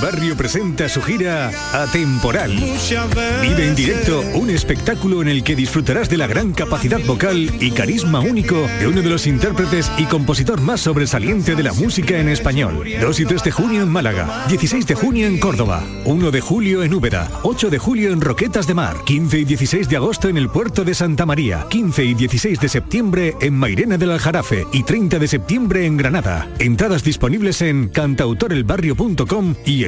[0.00, 2.52] Barrio presenta su gira Atemporal.
[3.42, 7.70] Vive en directo un espectáculo en el que disfrutarás de la gran capacidad vocal y
[7.72, 12.28] carisma único de uno de los intérpretes y compositor más sobresaliente de la música en
[12.28, 12.84] español.
[13.00, 16.82] 2 y 3 de junio en Málaga, 16 de junio en Córdoba, 1 de julio
[16.82, 20.36] en Úbeda, 8 de julio en Roquetas de Mar, 15 y 16 de agosto en
[20.36, 24.84] el puerto de Santa María, 15 y 16 de septiembre en Mairena del Aljarafe y
[24.84, 26.48] 30 de septiembre en Granada.
[26.58, 29.87] Entradas disponibles en cantautorelbarrio.com y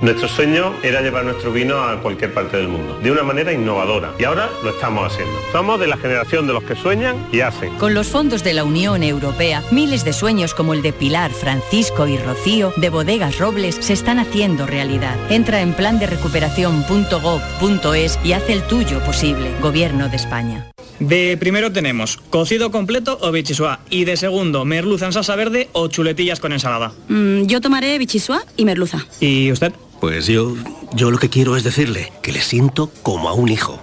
[0.00, 4.14] Nuestro sueño era llevar nuestro vino a cualquier parte del mundo, de una manera innovadora,
[4.16, 5.34] y ahora lo estamos haciendo.
[5.50, 7.74] Somos de la generación de los que sueñan y hacen.
[7.78, 12.06] Con los fondos de la Unión Europea, miles de sueños como el de Pilar, Francisco
[12.06, 15.16] y Rocío, de Bodegas Robles, se están haciendo realidad.
[15.32, 19.50] Entra en plan de recuperación.gov.es y haz el tuyo posible.
[19.60, 20.70] Gobierno de España.
[21.00, 25.88] De primero tenemos cocido completo o bichisua y de segundo merluza en salsa verde o
[25.88, 26.92] chuletillas con ensalada.
[27.08, 29.06] Mm, yo tomaré bichisua y merluza.
[29.20, 29.72] ¿Y usted?
[30.00, 30.54] Pues yo,
[30.94, 33.80] yo lo que quiero es decirle que le siento como a un hijo.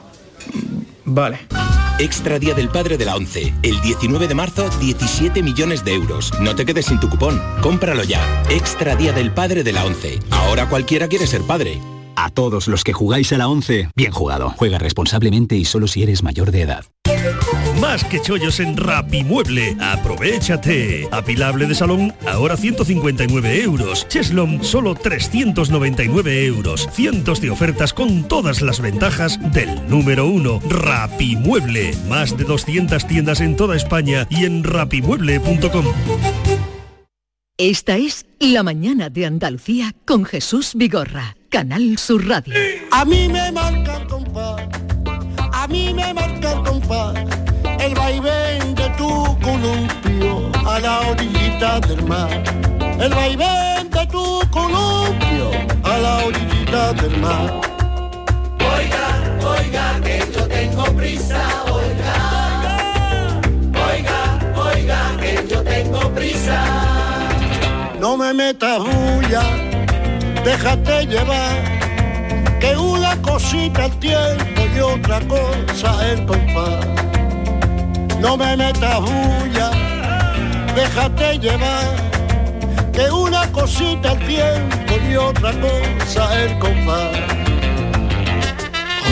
[1.04, 1.40] Vale.
[2.00, 3.54] Extra Día del Padre de la 11.
[3.64, 6.32] El 19 de marzo, 17 millones de euros.
[6.42, 7.42] No te quedes sin tu cupón.
[7.62, 8.44] Cómpralo ya.
[8.50, 10.20] Extra Día del Padre de la 11.
[10.32, 11.80] Ahora cualquiera quiere ser padre.
[12.16, 14.54] A todos los que jugáis a la 11, bien jugado.
[14.58, 16.86] Juega responsablemente y solo si eres mayor de edad.
[17.80, 19.76] Más que chollos en Rapimueble.
[19.80, 21.08] Aprovechate.
[21.12, 24.08] Apilable de salón, ahora 159 euros.
[24.08, 26.90] Cheslom, solo 399 euros.
[26.92, 30.60] Cientos de ofertas con todas las ventajas del número uno.
[30.70, 31.96] Rapimueble.
[32.08, 35.86] Más de 200 tiendas en toda España y en rapimueble.com.
[37.58, 42.54] Esta es La Mañana de Andalucía con Jesús Vigorra, Canal Sur Radio.
[42.92, 44.68] A mí me marca el compás,
[45.54, 47.14] a mí me marca el compás,
[47.86, 49.10] el vaivén de tu
[49.42, 52.30] columpio a la orillita del mar.
[53.00, 55.52] El vaivén de tu columpio
[55.84, 57.50] a la orillita del mar.
[58.76, 59.08] Oiga,
[59.56, 61.42] oiga, que yo tengo prisa,
[61.80, 62.18] oiga.
[63.90, 64.20] Oiga,
[64.70, 66.60] oiga, que yo tengo prisa.
[68.00, 69.44] No me metas bulla,
[70.44, 71.56] déjate llevar,
[72.60, 76.96] que una cosita el tiempo y otra cosa el compás.
[78.26, 79.70] No me metas bulla,
[80.76, 81.96] déjate llevar,
[82.92, 87.16] que una cosita el tiempo y otra cosa el compás.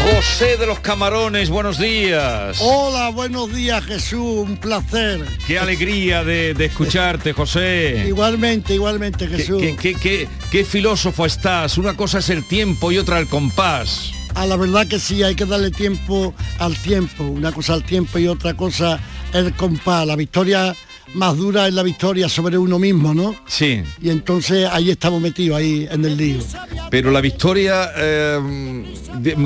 [0.03, 2.57] José de los Camarones, buenos días.
[2.59, 5.23] Hola, buenos días Jesús, un placer.
[5.45, 8.05] Qué alegría de, de escucharte, José.
[8.07, 9.61] Igualmente, igualmente ¿Qué, Jesús.
[9.61, 11.77] qué- qué- qué- qué filósofo estás.
[11.77, 14.11] Una cosa es el tiempo y otra el compás.
[14.35, 18.17] A la verdad que sí, hay que darle tiempo al tiempo, una cosa al tiempo
[18.19, 18.99] y otra cosa
[19.31, 20.07] el compás.
[20.07, 20.75] La victoria
[21.13, 23.35] más dura es la victoria sobre uno mismo, ¿no?
[23.45, 23.83] Sí.
[24.01, 26.39] Y entonces ahí estamos metidos, ahí en el lío.
[26.89, 28.83] Pero la victoria, eh,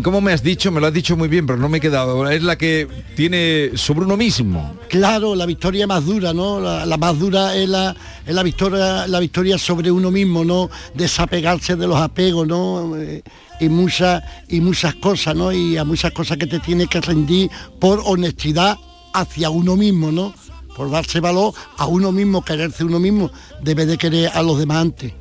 [0.03, 0.71] ¿cómo me has dicho?
[0.71, 2.29] Me lo has dicho muy bien, pero no me he quedado.
[2.29, 4.77] Es la que tiene sobre uno mismo.
[4.89, 6.59] Claro, la victoria más dura, ¿no?
[6.59, 7.95] La, la más dura es la,
[8.25, 10.69] es la victoria, la victoria sobre uno mismo, ¿no?
[10.93, 12.95] Desapegarse de los apegos, ¿no?
[12.97, 13.23] Eh,
[13.59, 15.51] y muchas y muchas cosas, ¿no?
[15.51, 18.77] Y a muchas cosas que te tiene que rendir por honestidad
[19.13, 20.33] hacia uno mismo, ¿no?
[20.75, 24.77] Por darse valor a uno mismo, quererse uno mismo, debe de querer a los demás
[24.77, 25.13] antes.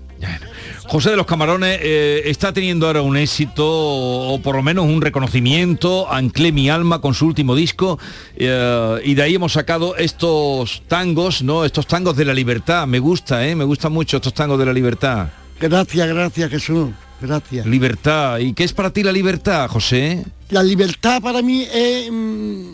[0.87, 4.85] José de los Camarones eh, está teniendo ahora un éxito o, o por lo menos
[4.87, 6.11] un reconocimiento.
[6.11, 7.99] Anclé mi alma con su último disco
[8.37, 11.64] eh, y de ahí hemos sacado estos tangos, ¿no?
[11.64, 12.87] Estos tangos de la libertad.
[12.87, 13.57] Me gusta, ¿eh?
[13.57, 15.29] Me gustan mucho estos tangos de la libertad.
[15.59, 16.90] Gracias, gracias Jesús,
[17.21, 17.67] gracias.
[17.67, 18.39] Libertad.
[18.39, 20.25] ¿Y qué es para ti la libertad, José?
[20.51, 22.73] La libertad para mí es mm,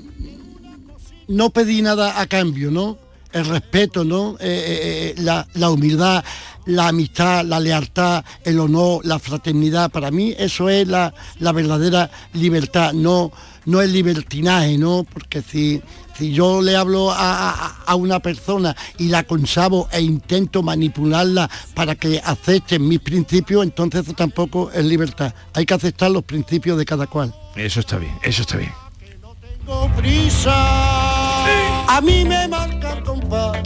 [1.28, 2.98] no pedir nada a cambio, ¿no?
[3.32, 4.36] El respeto, ¿no?
[4.40, 6.22] Eh, eh, eh, la, la humildad,
[6.66, 9.90] la amistad, la lealtad, el honor, la fraternidad.
[9.90, 13.32] Para mí eso es la, la verdadera libertad, no,
[13.64, 15.06] no el libertinaje, ¿no?
[15.10, 15.80] Porque si,
[16.16, 21.48] si yo le hablo a, a- a una persona y la consabo e intento manipularla
[21.74, 25.34] para que acepte mis principios, entonces eso tampoco es libertad.
[25.54, 27.34] Hay que aceptar los principios de cada cual.
[27.56, 28.72] Eso está bien, eso está bien.
[29.58, 30.52] tengo prisa.
[31.96, 33.58] A mí me marca el compás.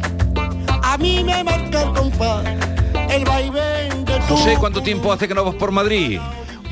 [0.83, 2.45] A mí me marca el compás.
[3.11, 4.37] El vaivén de tu...
[4.37, 6.19] José, ¿cuánto tiempo hace que no vas por Madrid?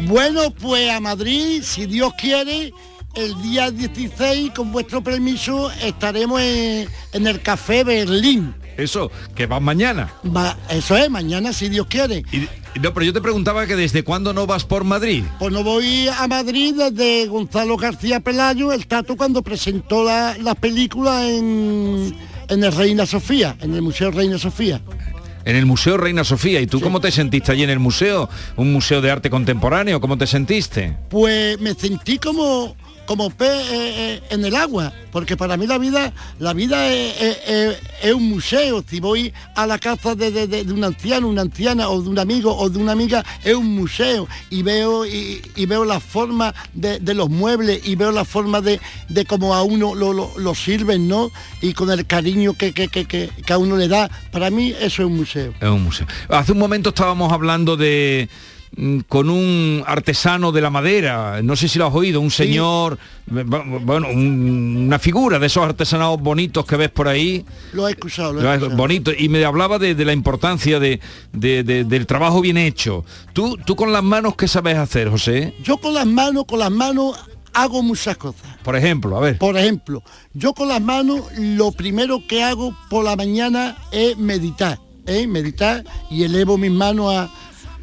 [0.06, 2.72] Bueno, pues a Madrid, si Dios quiere,
[3.16, 8.55] el día 16, con vuestro permiso, estaremos en, en el Café Berlín.
[8.77, 10.12] Eso, que vas mañana.
[10.24, 12.24] Va- eso es, mañana, si Dios quiere.
[12.33, 12.48] Y-
[12.81, 15.22] no, pero yo te preguntaba que desde cuándo no vas por Madrid.
[15.38, 20.57] Pues no voy a Madrid desde Gonzalo García Pelayo, el Tato, cuando presentó la, la
[20.57, 22.16] película en,
[22.48, 24.81] en el Reina Sofía, en el Museo Reina Sofía.
[25.44, 26.61] En el Museo Reina Sofía.
[26.61, 28.29] ¿Y tú cómo te sentiste allí en el museo?
[28.57, 30.00] ¿Un museo de arte contemporáneo?
[30.00, 30.96] ¿Cómo te sentiste?
[31.11, 32.74] Pues me sentí como
[33.07, 37.14] como pez eh, eh, en el agua, porque para mí la vida la vida es,
[37.21, 38.85] es- un museo.
[38.88, 42.55] Si voy a la casa de, de- un anciano, una anciana o de un amigo
[42.57, 47.14] o de una amiga, es un museo y veo y, veo la forma de, de
[47.14, 48.79] los muebles y veo la forma de,
[49.25, 51.31] cómo a uno lo, lo- lo sirven, ¿no?
[51.62, 54.11] Y con el cariño que, que, que, que- a uno le da.
[54.33, 55.53] Para mí eso es un museo.
[55.61, 56.07] Es un museo.
[56.29, 58.29] Hace un momento estábamos hablando de
[59.08, 64.08] con un artesano de la madera, no sé si lo has oído, un señor, bueno,
[64.12, 68.40] un- una figura de esos artesanados bonitos que ves por ahí, Lo he escuchado, lo
[68.50, 68.76] he escuchado.
[68.76, 71.00] bonito y me hablaba de, de la importancia de,
[71.32, 73.04] de- de- del trabajo bien hecho.
[73.32, 75.54] ¿Tú, tú con las manos qué sabes hacer, José?
[75.62, 77.16] Yo con las manos, con las manos
[77.52, 78.42] hago muchas cosas.
[78.64, 79.38] Por ejemplo, a ver.
[79.38, 84.78] Por ejemplo, yo con las manos lo primero que hago por la mañana es meditar,
[85.06, 85.26] ¿eh?
[85.28, 87.30] meditar y elevo mis manos a,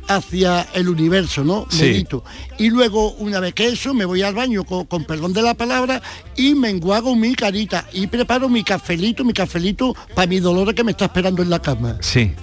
[0.08, 1.66] hacia el universo, ¿no?
[1.70, 1.84] Sí.
[1.84, 2.24] Medito.
[2.58, 5.54] Y luego, una vez que eso, me voy al baño con, con perdón de la
[5.54, 6.02] palabra
[6.36, 10.84] y me enguago mi carita y preparo mi cafelito, mi cafelito para mi dolor que
[10.84, 11.98] me está esperando en la cama.
[12.02, 12.34] Sí.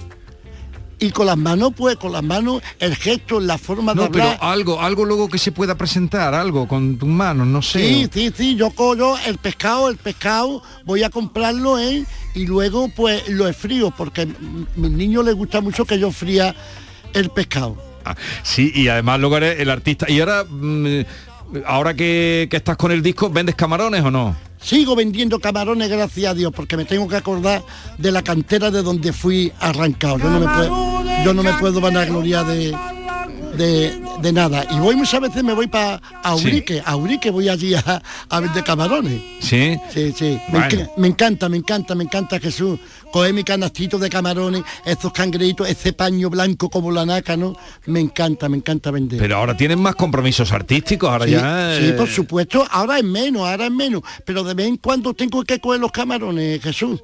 [1.01, 4.35] Y con las manos, pues con las manos, el gesto, la forma de No, pero
[4.41, 7.79] algo, algo luego que se pueda presentar, algo con tus manos, no sé.
[7.87, 12.03] Sí, sí, sí, yo cojo el pescado, el pescado, voy a comprarlo, ¿eh?
[12.35, 14.35] Y luego pues lo frío, porque m-
[14.75, 16.53] mis niños les gusta mucho que yo fría
[17.13, 17.77] el pescado.
[18.05, 20.05] Ah, sí, y además luego eres el artista.
[20.09, 21.01] Y ahora, mm,
[21.65, 24.35] ahora que, que estás con el disco, ¿vendes camarones o no?
[24.61, 27.63] Sigo vendiendo camarones, gracias a Dios, porque me tengo que acordar
[27.97, 30.17] de la cantera de donde fui arrancado.
[30.17, 32.75] Yo no me puedo, yo no me puedo vanagloriar de,
[33.55, 34.65] de, de nada.
[34.69, 39.21] Y voy muchas veces, me voy para Aurique, Aurique voy allí a, a vender camarones.
[39.41, 39.77] Sí.
[39.93, 40.37] Sí, sí.
[40.51, 40.67] Me, Bueno.
[40.67, 42.79] enc- me encanta, me encanta, me encanta Jesús.
[43.11, 47.55] Coger mi canastito de camarones, estos cangrejitos, ese paño blanco como la naca, ¿no?
[47.85, 49.19] Me encanta, me encanta vender.
[49.19, 51.75] Pero ahora tienen más compromisos artísticos, ahora Sí, ya...
[51.77, 55.13] sí, eh, por supuesto, ahora es menos, ahora es menos, pero de vez en cuando
[55.13, 57.01] tengo que coger los camarones, Jesús.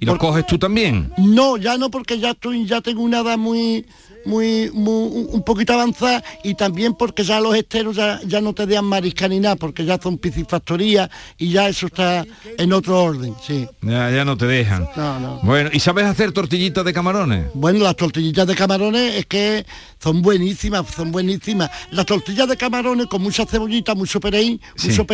[0.00, 1.12] ¿Y los coges tú también?
[1.18, 3.84] No, ya no, porque ya estoy, ya tengo una edad muy,
[4.24, 8.66] muy, muy- un poquito avanzada y también porque ya los esteros ya, ya no te
[8.66, 12.24] dejan mariscar ni nada, porque ya son piscifactorías y ya eso está
[12.58, 13.66] en otro orden, sí.
[13.82, 14.88] Ya, ya no te dejan.
[14.96, 15.40] No, no.
[15.42, 17.46] Bueno, ¿y sabes hacer tortillitas de camarones?
[17.54, 19.66] Bueno, las tortillitas de camarones es que
[20.02, 21.70] son buenísimas, son buenísimas.
[21.90, 25.06] Las tortillas de camarones con mucha cebollita, mucho perejil, mucho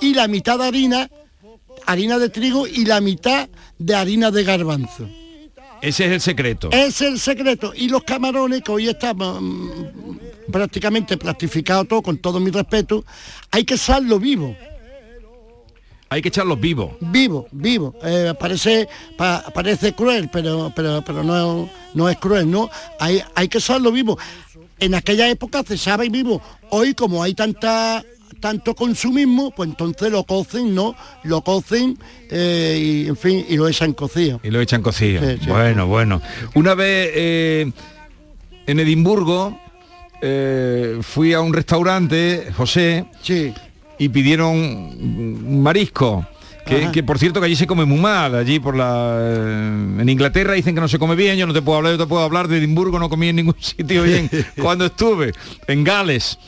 [0.00, 1.10] y la mitad de harina,
[1.86, 5.08] harina de trigo y la mitad de harina de garbanzo.
[5.82, 6.70] Ese es el secreto.
[6.72, 7.72] Es el secreto.
[7.76, 13.04] Y los camarones, que hoy estamos mm, prácticamente plastificados todo, con todo mi respeto,
[13.50, 14.56] hay que sallo vivo.
[16.10, 16.92] Hay que echarlos vivos.
[17.00, 17.94] Vivo, vivo.
[18.02, 22.70] Eh, parece, pa- parece cruel, pero, pero, pero no, no es cruel, ¿no?
[23.00, 24.16] Hay, hay que sallo vivo.
[24.78, 26.40] En aquella época se sabe vivo.
[26.70, 28.04] Hoy, como hay tanta
[28.44, 30.94] tanto consumismo, pues entonces lo cocen, ¿no?
[31.22, 31.96] Lo cocen
[32.30, 34.38] eh, y, en fin, y lo echan cocido.
[34.42, 35.22] Y lo echan cocido.
[35.22, 35.48] Sí, sí.
[35.48, 36.20] Bueno, bueno.
[36.54, 37.72] Una vez eh,
[38.66, 39.58] en Edimburgo
[40.20, 43.06] eh, fui a un restaurante, José,
[43.98, 46.26] y pidieron marisco.
[46.66, 49.20] Que, que, por cierto que allí se come muy mal, allí por la
[50.00, 52.06] en Inglaterra dicen que no se come bien, yo no te puedo hablar, yo te
[52.06, 54.30] puedo hablar de Edimburgo, no comí en ningún sitio bien
[54.60, 55.32] cuando estuve,
[55.66, 56.38] en Gales.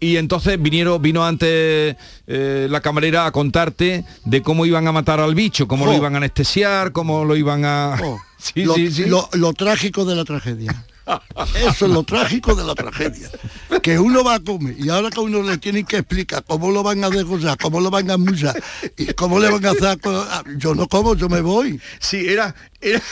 [0.00, 1.96] Y entonces vinieron, vino antes
[2.26, 5.98] eh, la camarera a contarte de cómo iban a matar al bicho, cómo lo Jo.
[5.98, 7.96] iban a anestesiar, cómo lo iban a.
[8.40, 9.04] Sí, lo, sí, sí.
[9.06, 10.84] Lo, lo trágico de la tragedia.
[11.56, 13.28] Eso es lo trágico de la tragedia.
[13.82, 16.84] Que uno va a comer y ahora que uno le tienen que explicar cómo lo
[16.84, 18.54] van a degollar, cómo lo van a mullar
[18.96, 19.98] y cómo le van a hacer...
[20.56, 21.80] Yo no como, yo me voy.
[21.98, 22.54] Sí, era...
[22.80, 23.02] era...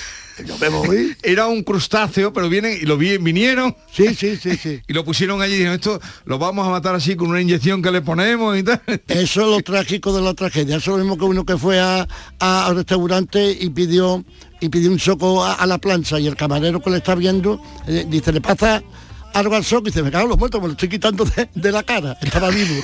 [0.45, 1.17] Yo me voy.
[1.23, 3.75] Era un crustáceo, pero vienen y lo vi- vinieron.
[3.93, 4.81] Sí, sí, sí, sí.
[4.89, 7.81] Y lo pusieron allí y dijeron, esto lo vamos a matar así con una inyección
[7.83, 8.83] que le ponemos y tal.
[9.09, 10.77] Eso es lo trágico de la tragedia.
[10.77, 12.07] Eso es lo mismo que uno que fue a,
[12.39, 14.25] a- al restaurante y pidió
[14.61, 17.61] y pidió un soco a, a la plancha y el camarero que le está viendo
[17.87, 18.83] eh, dice, le pasa
[19.39, 21.49] algo al soco y dice, me cago en los muertos, me lo estoy quitando de,
[21.55, 22.17] de la cara.
[22.23, 22.83] Estaba vivo.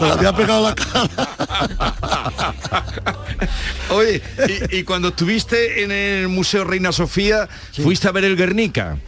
[0.00, 1.08] Le había pegado la cara.
[3.90, 4.20] Oye,
[4.70, 7.48] y, y cuando estuviste en el Museo Reina Sofía,
[7.82, 8.98] fuiste a ver el Guernica.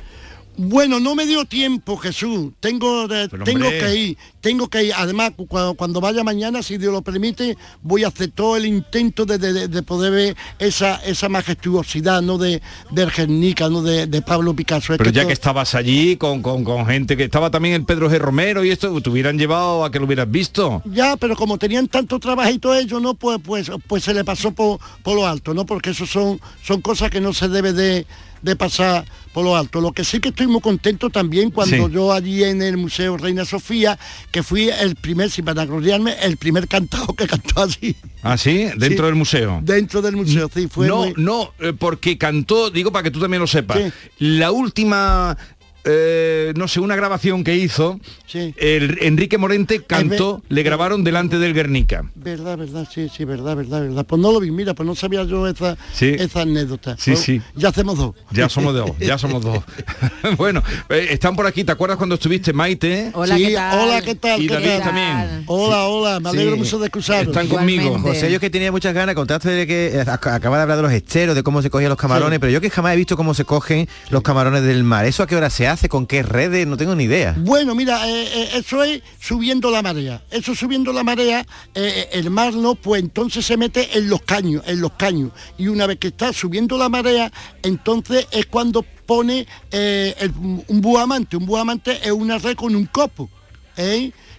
[0.54, 2.50] Bueno, no me dio tiempo, Jesús.
[2.60, 4.92] Tengo, de- tengo que ir, tengo que ir.
[4.94, 8.66] Además, cu- cuando, cuando vaya mañana, si Dios lo permite, voy a hacer todo el
[8.66, 12.36] intento de, de- de poder ver esa, esa majestuosidad, ¿no?
[12.36, 13.82] De, del Guernica, ¿no?
[13.82, 14.92] De, de Pablo Picasso.
[14.92, 17.84] Es Pero ya todo- que estabas allí con, con- con gente que estaba también el
[17.84, 18.18] Pedro G.
[18.18, 20.82] Romero y esto, te hubieran llevado a que lo hubieras visto.
[20.84, 23.14] Ya, pero como tenían tanto trabajito ellos, ¿no?
[23.14, 25.64] Pues, pues, pues se le pasó por, por lo alto, ¿no?
[25.64, 28.06] Porque eso son, son cosas que no se debe de,
[28.42, 29.80] de pasar por lo alto.
[29.80, 31.92] Lo que sí que estoy muy contento también cuando Sí.
[31.92, 33.98] yo allí en el Museo Reina Sofía,
[34.30, 37.96] que fui el primer, sin vanagloriarme, el primer cantado que cantó allí.
[38.22, 38.64] ¿Ah, sí?
[38.76, 39.06] Dentro Sí.
[39.06, 39.60] del museo.
[39.62, 43.20] Dentro del museo, sí, fue no, muy- no, eh, porque cantó, digo para que tú
[43.20, 43.78] también lo sepas,
[44.18, 45.36] la última,
[45.84, 47.98] eh, no sé, una grabación que hizo,
[48.32, 52.04] el Enrique Morente cantó, le grabaron delante del Guernica.
[52.14, 54.06] Verdad, verdad, sí, sí, verdad, verdad, verdad.
[54.06, 56.14] Pues no lo vi, mira, pues no sabía yo esa, Sí.
[56.18, 56.96] esa anécdota.
[56.98, 57.42] Sí, Pues sí.
[57.54, 58.14] Ya hacemos dos.
[58.30, 59.62] Ya somos dos, ya somos dos.
[60.38, 63.10] bueno, eh, están por aquí, ¿te acuerdas cuando estuviste Maite?
[63.14, 63.78] Hola, Sí, ¿qué tal?
[63.80, 64.42] hola, ¿qué tal?
[64.42, 64.82] Y ¿Qué David tal?
[64.82, 65.44] también.
[65.46, 67.28] Hola, hola, me alegro mucho de escucharos.
[67.28, 67.98] Están conmigo.
[67.98, 70.82] José, yo que tenía muchas ganas, contaste de que eh, ac- acaba de hablar de
[70.82, 73.34] los esteros, de cómo se cogían los camarones, pero yo que jamás he visto cómo
[73.34, 75.04] se cogen los camarones del mar.
[75.06, 75.71] ¿Eso a qué hora se hace?
[75.88, 76.66] ¿Con qué redes?
[76.66, 77.34] No tengo ni idea.
[77.38, 80.22] Bueno, mira, eh, eh, eso es subiendo la marea.
[80.30, 84.62] Eso subiendo la marea, eh, el mar no, pues entonces se mete en los caños,
[84.66, 85.30] en los caños.
[85.58, 90.32] Y una vez que está subiendo la marea, entonces es cuando pone el-
[90.68, 91.36] un buamante.
[91.36, 93.28] Un buamante es una red con un copo.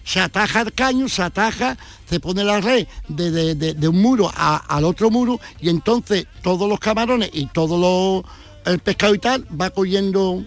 [0.04, 1.76] Se ataja el caño, se ataja,
[2.08, 6.68] se pone la red de, de- de- un muro al otro muro y entonces todos
[6.68, 8.24] los camarones y todo lo-
[8.70, 10.44] el pescado y tal va cogiendo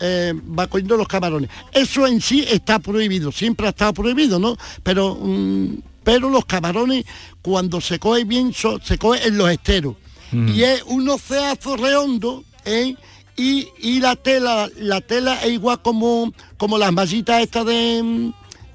[0.00, 1.50] eh, va cogiendo los camarones.
[1.72, 4.56] Eso en sí está prohibido, siempre ha estado prohibido, ¿no?
[4.82, 7.04] Pero, mm, pero los camarones
[7.42, 9.94] cuando se coge bien so- se coge en los esteros.
[10.32, 12.94] Y es un océazo redondo, ¿eh?
[13.36, 18.32] Y, y la tela, la tela es igual como, como las mallitas estas de, mm,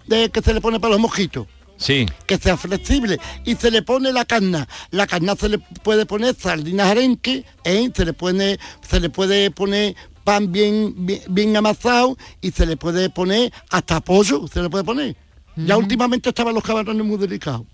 [0.08, 1.48] de que se le pone para los mojitos
[1.78, 2.06] Sí.
[2.28, 4.68] que sea flexible y se le pone la carna.
[4.92, 7.90] La carna se le puede poner sardinas arenque, ¿eh?
[7.96, 12.78] se le pone, se le puede poner pan bien, bien, bien amasado y se le
[12.78, 15.16] puede poner hasta pollo, se le puede poner.
[15.58, 17.64] Ya últimamente estaban los camarones muy delicados.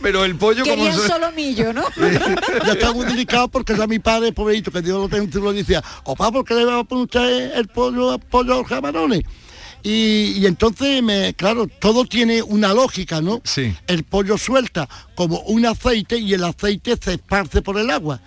[0.00, 1.82] Pero el pollo como Querían se- solomillo, ¿no?
[2.64, 5.82] ya está muy delicado porque ya mi padre, pobrecito, que Dios lo tenga, lo decía,
[6.04, 9.20] opa, ¿por qué le va a poner usted el pollo, pollo a los camarones?
[9.82, 13.40] Y, y entonces, me, claro, todo tiene una lógica, ¿no?
[13.44, 13.74] Sí.
[13.86, 18.20] El pollo suelta como un aceite y el aceite se esparce por el agua.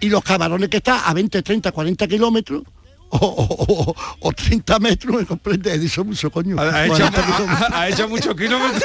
[0.00, 2.62] Y los camarones que están a 20, 30, 40 kilómetros
[3.08, 6.60] o, o- o- o 30 metros, me comprende, he dicho mucho, coño.
[6.60, 8.82] Ha, ha hecho, 40 ha- ha- hecho muchos kilómetros.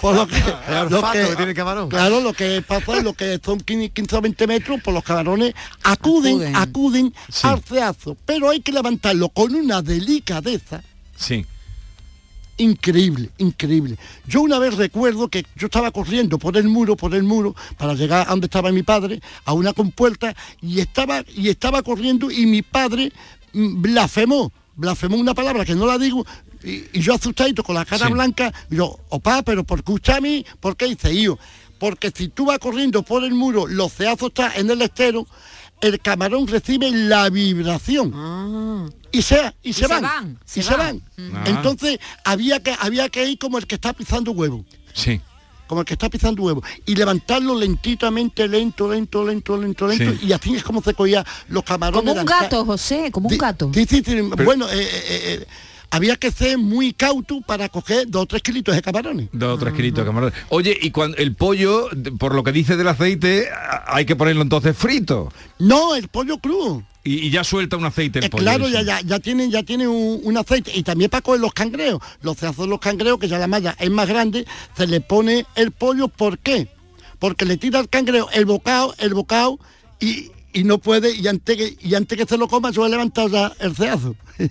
[0.00, 0.36] Por lo que,
[0.68, 1.88] El lo que- que tiene el camarón.
[1.90, 5.54] Claro, lo que pasa es lo que son 15 o 20 metros, pues los camarones
[5.82, 6.56] acuden, Acuden.
[6.56, 7.46] acuden, Sí.
[7.46, 8.16] al ceazo.
[8.26, 10.82] Pero hay que levantarlo con una delicadeza
[11.16, 11.46] Sí.
[12.56, 13.96] Increíble, increíble.
[14.26, 17.94] Yo una vez recuerdo que yo estaba corriendo por el muro, por el muro, para
[17.94, 22.46] llegar a donde estaba mi padre, a una compuerta, y estaba, y estaba corriendo y
[22.46, 23.12] mi padre
[23.52, 26.24] mm, blasfemó, blasfemó una palabra que no la digo,
[26.62, 28.12] y, y yo asustadito con la cara Sí.
[28.12, 30.44] blanca, y yo, opa, pero ¿por qué usted a mí?
[30.60, 31.38] ¿Por qué dice yo?
[31.78, 35.26] Porque si tú vas corriendo por el muro, los ceazos están en el estero,
[35.80, 40.74] el camarón recibe la vibración y se, y se se van, van, y se se
[40.76, 41.02] van.
[41.16, 41.36] van.
[41.36, 41.44] Ah.
[41.46, 45.20] Entonces había que, había que ir como el que está pisando huevo, Sí.
[45.66, 50.26] como el que está pisando huevo, y levantarlo lentitamente, lento, lento, lento, lento, lento, Sí.
[50.26, 52.00] y así es como se cogía los camarones.
[52.08, 53.70] Como un gato, José, como un gato.
[53.74, 54.88] Sí, sí, sí, bueno, eh, eh,
[55.42, 55.46] eh,
[55.94, 59.28] había que ser muy cauto para coger dos o tres kilitos de camarones.
[59.32, 60.32] Dos o tres kilitos de camarón.
[60.48, 61.88] Oye, y cuando el pollo,
[62.18, 63.48] por lo que dice del aceite,
[63.86, 65.32] hay que ponerlo entonces frito.
[65.58, 66.82] No, el pollo crudo.
[67.04, 68.42] Y, y ya suelta un aceite el Eh, pollo.
[68.42, 70.72] claro, ya, ya, ya tienen, ya tienen un, un aceite.
[70.74, 72.00] Y también para coger los cangreos.
[72.22, 75.46] Los cezazos de los cangreos, que ya la malla es más grande, se le pone
[75.54, 76.08] el pollo.
[76.08, 76.68] ¿Por qué?
[77.18, 79.58] Porque le tira al cangreo el bocado, el bocado,
[80.00, 82.88] y, y no puede, y antes que, y antes que se lo coma, yo he
[82.88, 84.16] levantado ya el ceazo.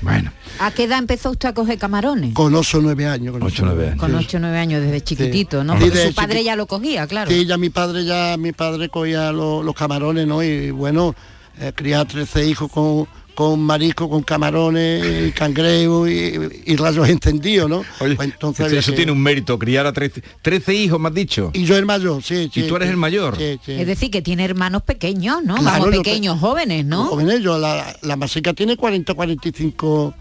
[0.00, 2.32] Bueno, ¿A qué edad empezó usted a coger camarones?
[2.34, 3.32] Con 8 o 9 años.
[3.32, 3.98] Con Ocho o nueve años.
[4.00, 5.74] Con 8 o 9 años, desde chiquitito, ¿no?
[5.74, 7.30] Sí, Porque de su padre chiqui- ya lo cogía, claro.
[7.30, 10.42] Sí, ya mi padre ya, mi padre cogía lo- los camarones, ¿no?
[10.42, 11.14] Y bueno,
[11.58, 13.06] eh, criar 13 hijos con,
[13.40, 17.82] con marisco, con camarones, y cangrejo y, y rayos encendidos, ¿no?
[18.00, 21.00] Oye, Pues entonces eso, había eso que- tiene un mérito, criar a 13, 13 hijos,
[21.00, 21.50] me has dicho.
[21.54, 22.64] Y yo el mayor, sí, sí.
[22.64, 23.38] tú eres sí, el mayor?
[23.38, 23.72] Sí, sí.
[23.72, 25.54] Es decir, que tiene hermanos pequeños, ¿no?
[25.56, 27.06] Claro, Vamos, pequeños, jóvenes, ¿no?
[27.06, 30.14] Jóvenes, yo, la, la masica tiene 40, 45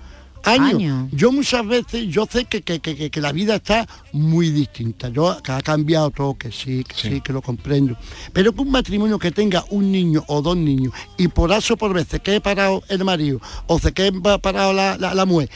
[0.44, 0.74] años.
[0.74, 1.10] Años.
[1.12, 5.10] Yo muchas veces, yo sé que, que, que- que- que la vida está muy distinta.
[5.10, 7.22] Yo que ha cambiado todo, que sí, que sí.
[7.22, 7.98] que lo comprendo.
[8.34, 11.94] Pero que un matrimonio que tenga un niño o dos niños y por eso por
[11.94, 15.50] vez se quede parado el marido o se quede pa- parado la, la, la mujer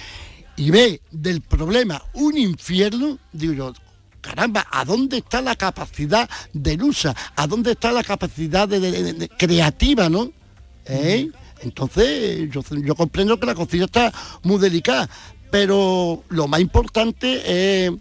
[0.55, 3.73] y ve del problema un infierno, digo yo,
[4.21, 7.15] caramba, ¿a dónde está la capacidad de lucha?
[7.35, 10.31] ¿A dónde está la capacidad de, de- de- de- creativa, no?
[10.85, 11.29] ¿Eh?
[11.63, 15.09] Entonces, yo, comprendo que la cocina está muy delicada,
[15.51, 17.91] pero lo más importante es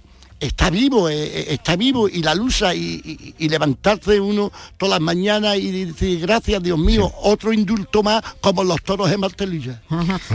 [0.42, 4.92] está vivo, eh, eh, está vivo y la lucha y, y- y levantarse uno todas
[4.94, 9.80] las mañanas y decir gracias Dios mío, otro indulto más como los toros de Martelilla.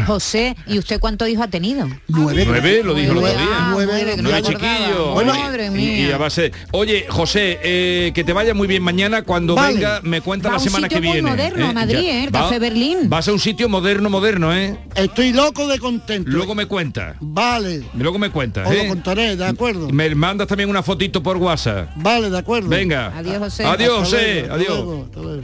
[0.05, 1.87] José, ¿y usted cuántos hijos ha tenido?
[2.07, 2.45] Nueve.
[2.47, 3.47] Nueve, lo dijo el otro Nueve, día.
[3.51, 5.13] ah, Nueve, nueve, Nueve chiquillos.
[5.13, 6.07] Bueno, Madre y, mía.
[6.07, 6.51] y a base.
[6.71, 9.23] Oye, José, eh, que te vaya muy bien mañana.
[9.23, 9.73] Cuando Vale.
[9.75, 11.21] venga, me cuenta Va la semana que viene.
[11.21, 12.23] moderno, Madrid, ¿eh?
[12.25, 13.09] El Café Berlín.
[13.09, 14.77] Vas a un sitio moderno, moderno, ¿eh?
[14.95, 16.29] Estoy loco de contento.
[16.29, 17.15] Luego me cuenta.
[17.19, 19.89] Vale, Luego me cuentas, os lo contaré, de acuerdo.
[19.97, 21.89] Me mandas también una fotito por WhatsApp.
[21.95, 22.69] Vale, de acuerdo.
[22.69, 23.07] Venga.
[23.17, 23.65] Adiós, José.
[23.65, 24.41] Adiós, Hasta José.
[24.41, 24.77] luego, hasta Adiós.
[24.77, 25.41] luego, hasta luego.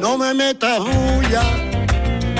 [0.00, 1.42] No me metas bulla,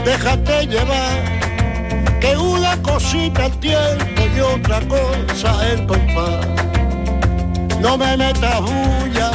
[0.04, 6.46] déjate llevar, que una cosita el tiempo y otra cosa el compás.
[7.80, 9.30] No me metas bulla,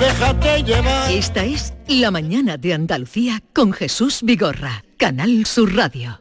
[0.00, 1.12] déjate llevar.
[1.12, 6.20] Esta es La mañana de Andalucía con Jesús Vigorra, Canal Sur Radio.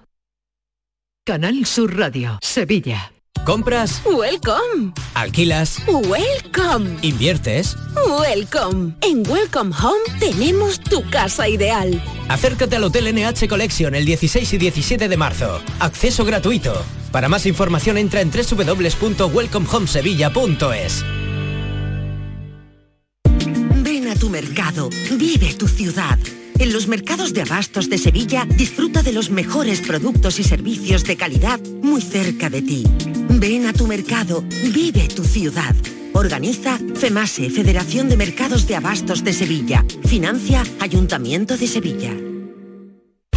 [1.25, 3.13] Canal Sur Radio, Sevilla.
[3.45, 4.01] ¿Compras?
[4.05, 4.93] Welcome.
[5.15, 5.79] ¿Alquilas?
[5.87, 6.97] Welcome.
[7.01, 7.75] ¿Inviertes?
[8.07, 8.93] Welcome.
[9.01, 11.99] En Welcome Home tenemos tu casa ideal.
[12.27, 15.59] Acércate al Hotel NH Collection el 16 y 17 de marzo.
[15.79, 16.85] Acceso gratuito.
[17.11, 21.03] Para más información entra en www.welcomehomesevilla.es.
[23.83, 26.19] Ven a tu mercado, vive tu ciudad.
[26.59, 31.15] En los mercados de abastos de Sevilla disfruta de los mejores productos y servicios de
[31.15, 32.83] calidad muy cerca de ti.
[33.29, 34.43] Ven a tu mercado,
[34.73, 35.73] vive tu ciudad.
[36.11, 39.85] Organiza FEMASE, Federación de Mercados de Abastos de Sevilla.
[40.03, 42.11] Financia Ayuntamiento de Sevilla.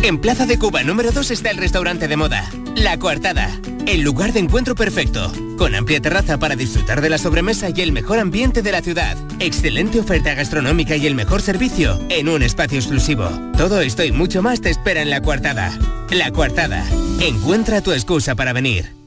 [0.02, 3.56] En Plaza de Cuba número 2 está el restaurante de moda, La Coartada,
[3.86, 7.92] el lugar de encuentro perfecto, con amplia terraza para disfrutar de la sobremesa y el
[7.92, 12.78] mejor ambiente de la ciudad, excelente oferta gastronómica y el mejor servicio en un espacio
[12.78, 13.28] exclusivo.
[13.56, 15.76] Todo esto y mucho más te espera en La Coartada.
[16.10, 16.84] La Coartada,
[17.20, 19.02] encuentra tu excusa para venir.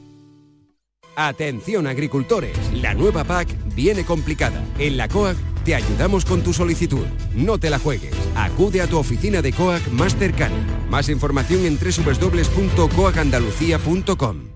[1.16, 4.62] Atención agricultores, la nueva PAC viene complicada.
[4.78, 7.06] En la COAG te ayudamos con tu solicitud.
[7.34, 8.14] No te la juegues.
[8.36, 10.56] Acude a tu oficina de COAG más cercana.
[10.90, 14.55] Más información en www.coagandalucía.com.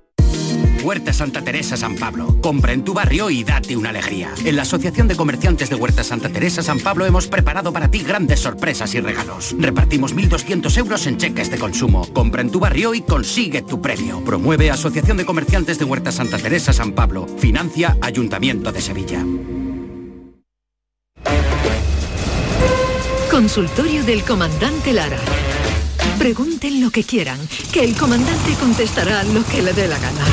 [0.81, 2.37] Huerta Santa Teresa San Pablo.
[2.41, 4.33] Compra en tu barrio y date una alegría.
[4.43, 7.99] En la Asociación de Comerciantes de Huerta Santa Teresa San Pablo hemos preparado para ti
[7.99, 9.55] grandes sorpresas y regalos.
[9.57, 12.07] Repartimos 1.200 euros en cheques de consumo.
[12.13, 14.23] Compra en tu barrio y consigue tu premio.
[14.23, 17.27] Promueve Asociación de Comerciantes de Huerta Santa Teresa San Pablo.
[17.37, 19.23] Financia Ayuntamiento de Sevilla.
[23.29, 25.19] Consultorio del Comandante Lara.
[26.19, 27.39] Pregunten lo que quieran,
[27.71, 30.25] que el comandante contestará lo que le dé la gana.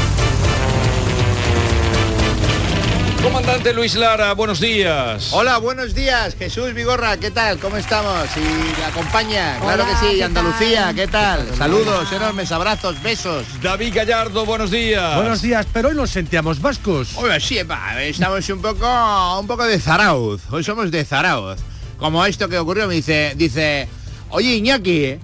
[3.22, 5.30] Comandante Luis Lara, buenos días.
[5.32, 7.58] Hola, buenos días, Jesús Vigorra, ¿qué tal?
[7.58, 8.26] ¿Cómo estamos?
[8.36, 10.94] Y la acompaña, claro Hola, que sí, ¿qué Andalucía, tal?
[10.94, 11.54] ¿qué tal?
[11.56, 13.44] Saludos, enormes abrazos, besos.
[13.60, 15.16] David Gallardo, buenos días.
[15.16, 17.16] Buenos días, pero hoy nos sentíamos vascos.
[17.16, 21.58] Hoy sí, va, estamos un poco, un poco de Zarauz, hoy somos de Zarauz.
[21.98, 23.88] Como esto que ocurrió, me dice, dice,
[24.30, 25.16] oye Iñaki,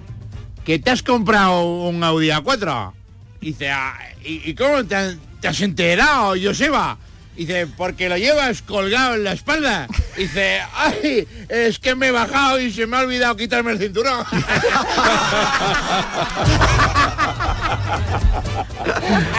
[0.64, 2.92] que te has comprado un Audi A4.
[3.40, 6.98] Dice, "Ah, ¿y, y cómo te, has- te has enterado, Joseba?
[7.36, 9.88] Dice, porque lo llevas colgado en la espalda.
[10.16, 14.24] Dice, ay, es que me he bajado y se me ha olvidado quitarme el cinturón.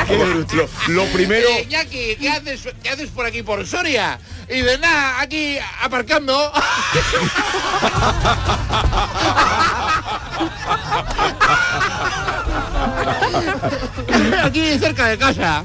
[0.09, 0.45] lo,
[0.87, 1.47] lo primero...
[1.49, 4.19] Eh, Iñaki, ¿qué haces, ¿qué haces por aquí, por Soria?
[4.49, 6.51] Y de nada, aquí aparcando.
[14.43, 15.63] aquí cerca de casa.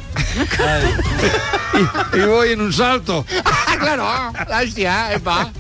[2.13, 3.25] Y, y voy en un salto.
[3.81, 4.05] claro,
[4.49, 5.51] la hostia, epa.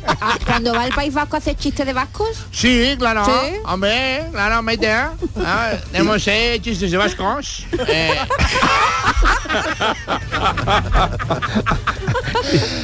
[0.44, 2.44] Cuando va al País Vasco hace chistes de vascos.
[2.52, 3.24] Sí, claro.
[3.24, 3.56] ¿Sí?
[3.64, 4.90] Hombre, claro, mete.
[4.92, 7.66] Ah, tenemos eh, chistes de vascos.
[7.88, 8.16] Eh,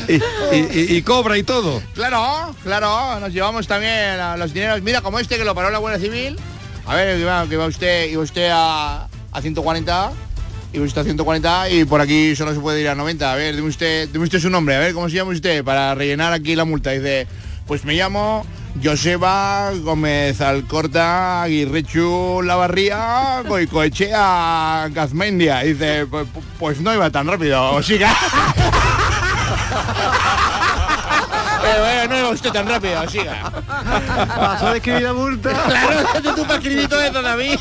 [0.53, 1.83] y, y- y cobra y todo.
[1.95, 4.83] Claro, claro, nos llevamos también a los dineros.
[4.83, 6.39] Mira, como este que lo paró la Guardia Civil.
[6.87, 10.13] A ver, que va, que va usted, iba usted a, a 140,
[10.77, 13.33] iba usted a 140 y por aquí solo se puede ir a 90.
[13.33, 15.65] A ver, dime usted, dime usted su nombre, a ver, ¿cómo se llama usted?
[15.65, 16.91] Para rellenar aquí la multa.
[16.91, 17.27] Dice,
[17.67, 18.47] pues me llamo
[18.83, 25.61] Joseba Gómez Alcorta Aguirrechu Lavarría Goicoechea Gazmendia.
[25.61, 26.27] Dice, pues,
[26.59, 28.15] pues no iba tan rápido, siga.
[31.73, 33.51] Pero eh, no iba usted tan rápido, siga.
[34.37, 35.51] Pasó de escribir la multa.
[35.67, 37.59] Claro, ¿dónde tú para escribir todo eso, David?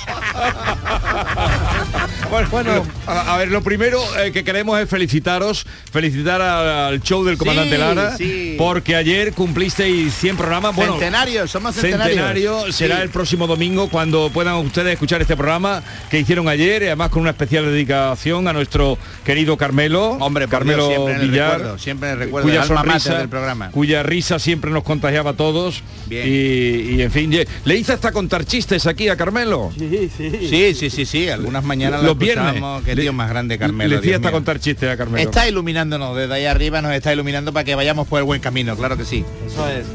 [2.29, 7.01] Bueno, bueno, a, a ver, lo primero eh, que queremos es felicitaros, felicitar al, al
[7.01, 8.55] show del comandante Sí, Lara, sí.
[8.57, 10.75] porque ayer cumplisteis 100 programas.
[10.75, 12.15] Bueno, Centenarios, somos centenarios.
[12.17, 13.01] Centenario será Sí.
[13.03, 17.21] el próximo domingo cuando puedan ustedes escuchar este programa que hicieron ayer, y además con
[17.21, 21.77] una especial dedicación a nuestro querido Carmelo, Hombre, Carmelo Dios, siempre en el Villar, recuerdo,
[21.77, 23.69] siempre en el recuerdo, cuya el alma sonrisa, del programa.
[23.71, 25.83] cuya risa siempre nos contagiaba a todos.
[26.07, 26.27] Bien.
[26.27, 27.31] Y, y, en fin,
[27.65, 29.71] le hice hasta contar chistes aquí a Carmelo.
[29.77, 30.31] Sí, sí.
[30.49, 31.29] Sí, sí, sí, sí.
[31.29, 32.61] Algunas mañanas Los lo viernes.
[32.85, 33.95] Qué tío más grande, Carmelo.
[33.95, 34.37] Le Dios hasta mío.
[34.37, 35.23] contar chistes a Carmelo.
[35.27, 38.75] Está iluminándonos desde ahí arriba, nos está iluminando para que vayamos por el buen camino,
[38.75, 39.25] claro que sí.
[39.47, 39.85] Eso es.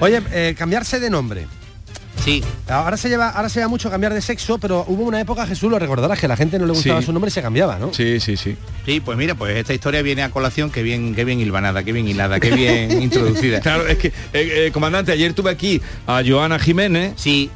[0.00, 1.46] Oye, eh, cambiarse de nombre.
[2.26, 2.42] Sí.
[2.68, 5.70] Ahora se lleva, ahora se lleva mucho cambiar de sexo, pero hubo una época, Jesús,
[5.70, 7.06] lo recordarás, que a la gente no le gustaba Sí.
[7.06, 7.94] su nombre y se cambiaba, ¿no?
[7.94, 8.56] Sí, sí, sí.
[8.84, 11.92] Sí, pues mira, pues esta historia viene a colación, que bien, qué bien hilvanada, qué
[11.92, 13.60] bien hilada, qué bien introducida.
[13.60, 17.48] Claro, es que, eh, eh, comandante, ayer tuve aquí a Joana Jiménez, sí.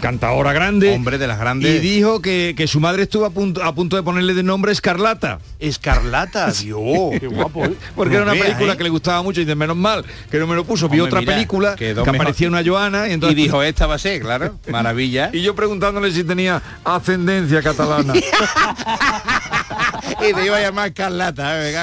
[0.00, 0.92] cantadora grande.
[0.94, 1.74] Hombre de las grandes.
[1.74, 4.70] Y dijo que, que su madre estuvo a punto, a punto de ponerle de nombre
[4.70, 5.40] Escarlata.
[5.58, 6.80] Escarlata, Dios,
[7.20, 7.64] qué guapo.
[7.64, 7.74] ¿eh?
[7.96, 8.76] Porque era No una veas, película ¿eh?
[8.76, 10.88] que le gustaba mucho y de menos mal que no me lo puso.
[10.88, 12.14] Vi Hombre, otra mira, película que mejor.
[12.14, 15.30] aparecía una Joana y entonces Y dijo, esta va a ser, claro, maravilla.
[15.32, 18.14] Y yo preguntándole si tenía ascendencia catalana.
[20.28, 21.74] y te iba a llamar Escarlata, eh.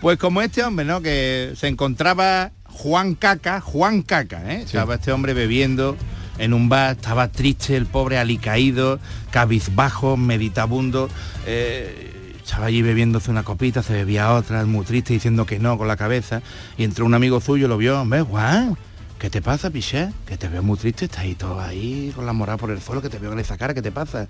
[0.00, 1.00] Pues como este hombre, ¿no?
[1.00, 4.62] Que se encontraba Juan Caca, Juan Caca, ¿eh?
[4.62, 5.96] Estaba este hombre bebiendo
[6.38, 8.98] en un bar, estaba triste, el pobre alicaído,
[9.30, 11.08] cabizbajo, meditabundo.
[11.46, 12.08] eh,
[12.48, 15.98] estaba allí bebiéndose una copita, se bebía otra, muy triste, diciendo que no con la
[15.98, 16.40] cabeza.
[16.78, 18.74] Y entró un amigo suyo, lo vio, hombre, Juan,
[19.18, 20.10] ¿qué te pasa, Piché?
[20.26, 23.02] Que te veo muy triste, estás ahí todo ahí con la moral por el suelo,
[23.02, 24.28] que te veo con esa cara, ¿qué te pasa?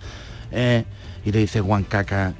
[0.50, 0.84] Eh,
[1.24, 2.34] y le dice Juan Caca,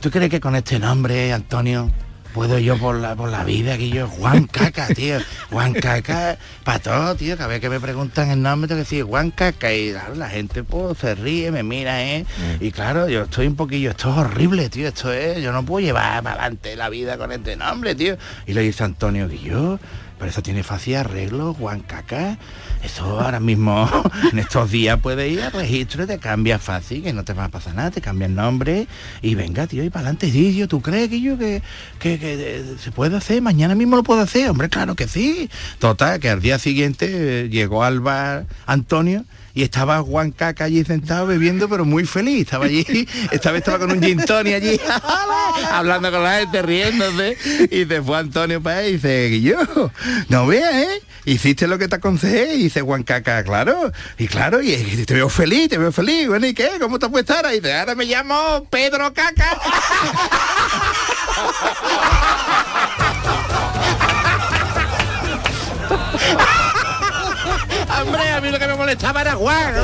[0.00, 1.90] ¿tú crees que con este nombre, Antonio,
[2.32, 5.18] puedo yo por la, por la vida que yo, Juan Caca, tío,
[5.50, 9.04] Juan Caca, para todo, tío, cada vez que me preguntan el nombre tengo que decir
[9.04, 12.24] Juan Caca y claro, la gente pues se ríe, me mira, ¿eh?
[12.60, 15.84] Y claro, yo estoy un poquillo, esto es horrible, tío, esto es, yo no puedo
[15.84, 18.16] llevar para adelante la vida con este nombre, tío.
[18.46, 19.78] Y le dice Antonio que yo,
[20.20, 22.36] pero eso tiene fácil arreglo, Juan Caca.
[22.84, 23.88] Eso ahora mismo,
[24.32, 27.44] en estos días puedes ir al registro y te cambias fácil, que no te va
[27.44, 28.86] a pasar nada, te cambia el nombre
[29.22, 31.62] y venga, tío, y para adelante, tío, ¿tú crees que yo que,
[31.98, 33.40] que, que, eh, se puede hacer?
[33.40, 35.48] Mañana mismo lo puedo hacer, hombre, claro que sí.
[35.78, 37.06] Total, que al día siguiente
[37.44, 39.24] eh, llegó al bar Antonio
[39.54, 42.42] y estaba Juan Caca allí sentado bebiendo, pero muy feliz.
[42.42, 44.80] Estaba allí, esta vez estaba con un gin tonic allí,
[45.72, 47.36] hablando con la gente, riéndose.
[47.70, 49.58] Y se fue Antonio para ahí y dice, yo,
[50.28, 51.02] no veas, ¿eh?
[51.24, 52.54] Hiciste lo que te aconsejé.
[52.54, 53.92] Y dice Juan Caca, claro.
[54.18, 56.28] Y claro, y, y te veo feliz, te veo feliz.
[56.28, 56.70] Bueno, ¿y qué?
[56.80, 57.44] ¿Cómo te puedes estar?
[57.52, 59.60] Y dice, ahora me llamo Pedro Caca.
[68.02, 69.74] Hombre, a mí lo que me molestaba era Juan.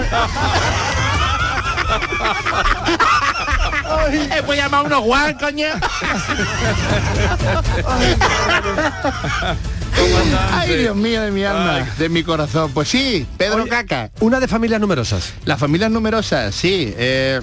[4.11, 5.69] Eh, pues llamar a uno Juan, coño.
[10.53, 12.71] Ay, Dios mío de mi alma, de mi corazón.
[12.73, 14.11] Pues sí, Pedro Caca.
[14.21, 15.35] Una de familias numerosas.
[15.45, 16.95] Las familias numerosas, sí.
[16.97, 17.41] eh,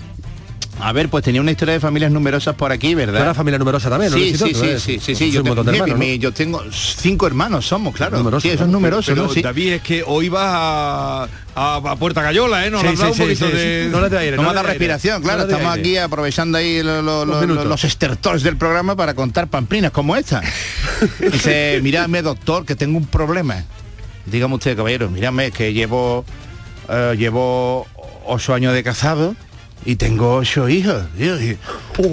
[0.79, 3.19] a ver, pues tenía una historia de familias numerosas por aquí, ¿verdad?
[3.19, 7.65] Tú eras familia numerosa también, ¿no, Sí, sí, sí, sí, sí, Yo tengo, cinco hermanos,
[7.65, 8.17] somos, claro.
[8.17, 9.27] Numerosos, sí, eso es numeroso, ¿no?
[9.33, 12.71] David, es que hoy vas a, Puerta Gallola, ¿eh?
[12.71, 13.87] Nos Sí, un poquito de...
[13.91, 15.43] No le dé aire, No me le da respiración, claro.
[15.43, 20.41] Estamos aquí aprovechando ahí los estertores del programa para contar pamplinas como esta.
[21.19, 23.63] Dice, mírame doctor, que tengo un problema.
[24.25, 26.25] Dígame usted, caballero, mírame, que llevo
[26.89, 27.87] eh, llevo
[28.25, 29.35] ocho años de casado
[29.85, 31.03] y tengo ocho hijos.
[31.17, 31.57] y,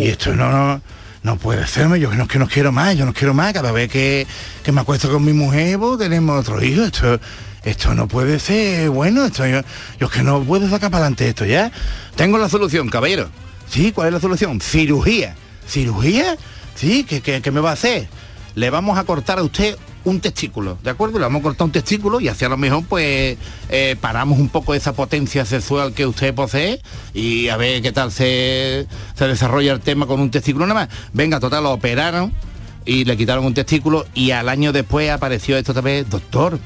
[0.06, 0.80] esto no, no,
[1.22, 3.52] no puede serme, yo que no, que no quiero más, yo no quiero más.
[3.52, 4.26] Cada vez que,
[4.62, 6.82] que me acuesto con mi mujer, pues, tenemos otro hijo.
[6.82, 7.20] Esto,
[7.64, 9.60] esto no puede ser bueno, esto yo,
[9.98, 11.70] yo que no puedo sacar para adelante esto ya.
[12.16, 13.28] Tengo la solución, caballero.
[13.68, 14.60] Sí, ¿cuál es la solución?
[14.60, 15.36] Cirugía.
[15.68, 16.36] ¿Cirugía?
[16.74, 18.08] Sí, ¿qué, qué, qué me va a hacer?
[18.54, 21.18] Le vamos a cortar a usted un testículo, ¿de acuerdo?
[21.18, 23.36] Le vamos a cortar un testículo y así a lo mejor pues
[23.68, 26.80] eh, paramos un poco esa potencia sexual que usted posee
[27.12, 30.88] y a ver qué tal se, se desarrolla el tema con un testículo nada más.
[31.12, 32.32] Venga, total, lo operaron
[32.84, 36.58] y le quitaron un testículo y al año después apareció esto vez, doctor,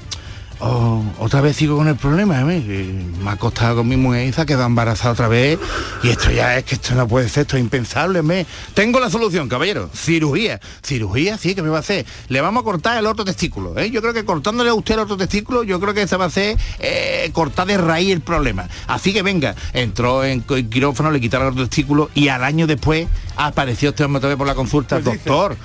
[0.65, 3.05] oh, otra vez sigo con el problema, ¿eh?
[3.23, 5.59] me ha acostado con mi mujer y se ha quedado embarazada otra vez
[6.03, 8.47] y esto ya es que esto no puede ser, esto es impensable, ¿me?
[8.75, 12.07] Tengo la solución, caballero, cirugía, cirugía, sí, que me va a hacer?
[12.29, 13.91] Le vamos a cortar el otro testículo, ¿eh?
[13.91, 16.29] Yo creo que cortándole a usted el otro testículo, yo creo que se va a
[16.29, 18.69] hacer eh, cortar de raíz el problema.
[18.87, 23.09] Así que venga, entró en quirófano, le quitaron el otro testículo y al año después
[23.37, 25.57] apareció este hombre otra vez por la consulta, doctor,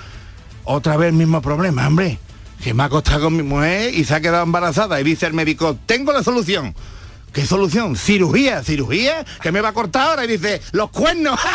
[0.64, 2.20] otra vez el mismo problema, hombre.
[2.64, 4.99] Que me ha acostado con mi mujer y se ha quedado embarazada.
[4.99, 6.76] Y dice el médico, tengo la solución.
[7.32, 7.95] ¿Qué solución?
[7.95, 10.26] Cirugía, cirugía, que me va a cortar ahora.
[10.26, 11.39] Y dice, los cuernos.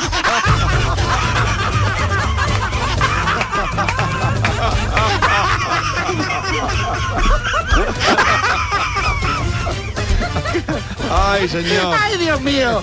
[11.11, 11.97] Ay, señor.
[11.99, 12.83] Ay, Dios mío.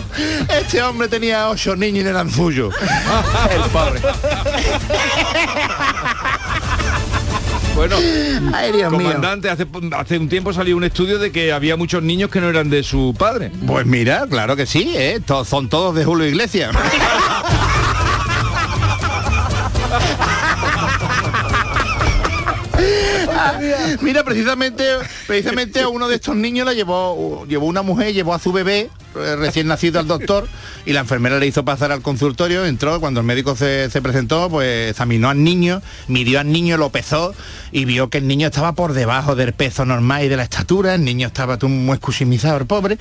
[0.50, 2.74] Este hombre tenía ocho niños y no eran suyos.
[3.52, 4.02] El pobre.
[7.76, 7.96] Bueno,
[8.54, 9.02] Ay, Dios mío.
[9.02, 9.66] comandante, hace,
[9.98, 12.84] hace un tiempo salió un estudio de que había muchos niños que no eran de
[12.84, 13.52] su padre.
[13.66, 15.20] Pues mira, claro que sí, ¿eh?
[15.46, 16.76] Son todos de Julio Iglesias.
[24.02, 24.84] Mira, precisamente,
[25.28, 28.90] precisamente a uno de estos niños la llevó, llevó una mujer, llevó a su bebé
[29.16, 30.48] eh, recién nacido al doctor
[30.86, 34.50] y la enfermera le hizo pasar al consultorio, entró, cuando el médico se, se presentó,
[34.50, 37.34] pues examinó al niño, midió al niño, lo pesó
[37.72, 40.96] y vio que el niño estaba por debajo del peso normal y de la estatura,
[40.96, 42.98] el niño estaba muy escuchimizado, el pobre.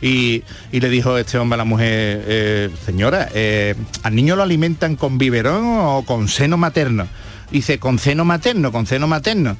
[0.00, 3.74] Y, y le dijo este hombre a la mujer, eh, señora, eh,
[4.04, 7.08] ¿al niño lo alimentan con biberón o con seno materno?
[7.50, 9.56] Dice, con seno materno, con seno materno.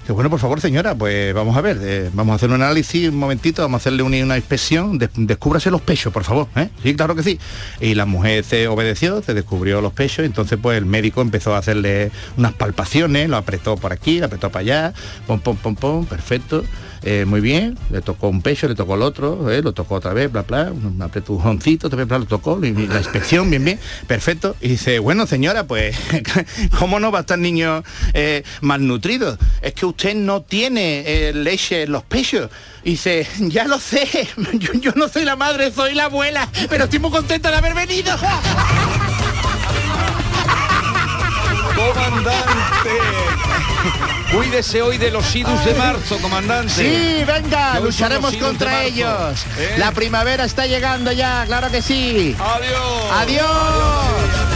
[0.00, 3.08] Dice, bueno, por favor, señora, pues vamos a ver, eh, vamos a hacer un análisis
[3.08, 6.48] un momentito, vamos a hacerle una, inspección, des- descúbrase los pechos, por favor.
[6.56, 6.70] ¿eh?
[6.82, 7.38] Sí, claro que sí.
[7.80, 11.58] Y la mujer se obedeció, se descubrió los pechos, entonces pues el médico empezó a
[11.58, 14.92] hacerle unas palpaciones, lo apretó por aquí, lo apretó para allá,
[15.28, 16.64] pom, pom, pom, pom, perfecto.
[17.04, 20.12] Eh, muy bien, le tocó un pecho, le tocó el otro, eh, lo tocó otra
[20.12, 24.54] vez, bla, bla, un apretujoncito, otra vez, bla, lo tocó, la inspección, bien, bien, perfecto.
[24.60, 25.96] Y dice, bueno, señora, pues,
[26.78, 27.82] ¿cómo no va a estar niño
[28.14, 29.36] eh, malnutrido?
[29.62, 32.50] Es que usted no tiene leche en los pechos.
[32.84, 34.28] Y dice, ya lo sé,
[34.80, 38.12] yo no soy la madre, soy la abuela, pero estoy muy contenta de haber venido.
[41.76, 42.90] Comandante.
[44.32, 46.72] Cuídese hoy de los idus de marzo, comandante.
[46.72, 49.44] Sí, venga, lucharemos contra ellos.
[49.58, 49.74] ¿Eh?
[49.78, 52.36] La primavera está llegando ya, claro que sí.
[52.38, 53.12] Adiós.
[53.12, 54.51] Adiós.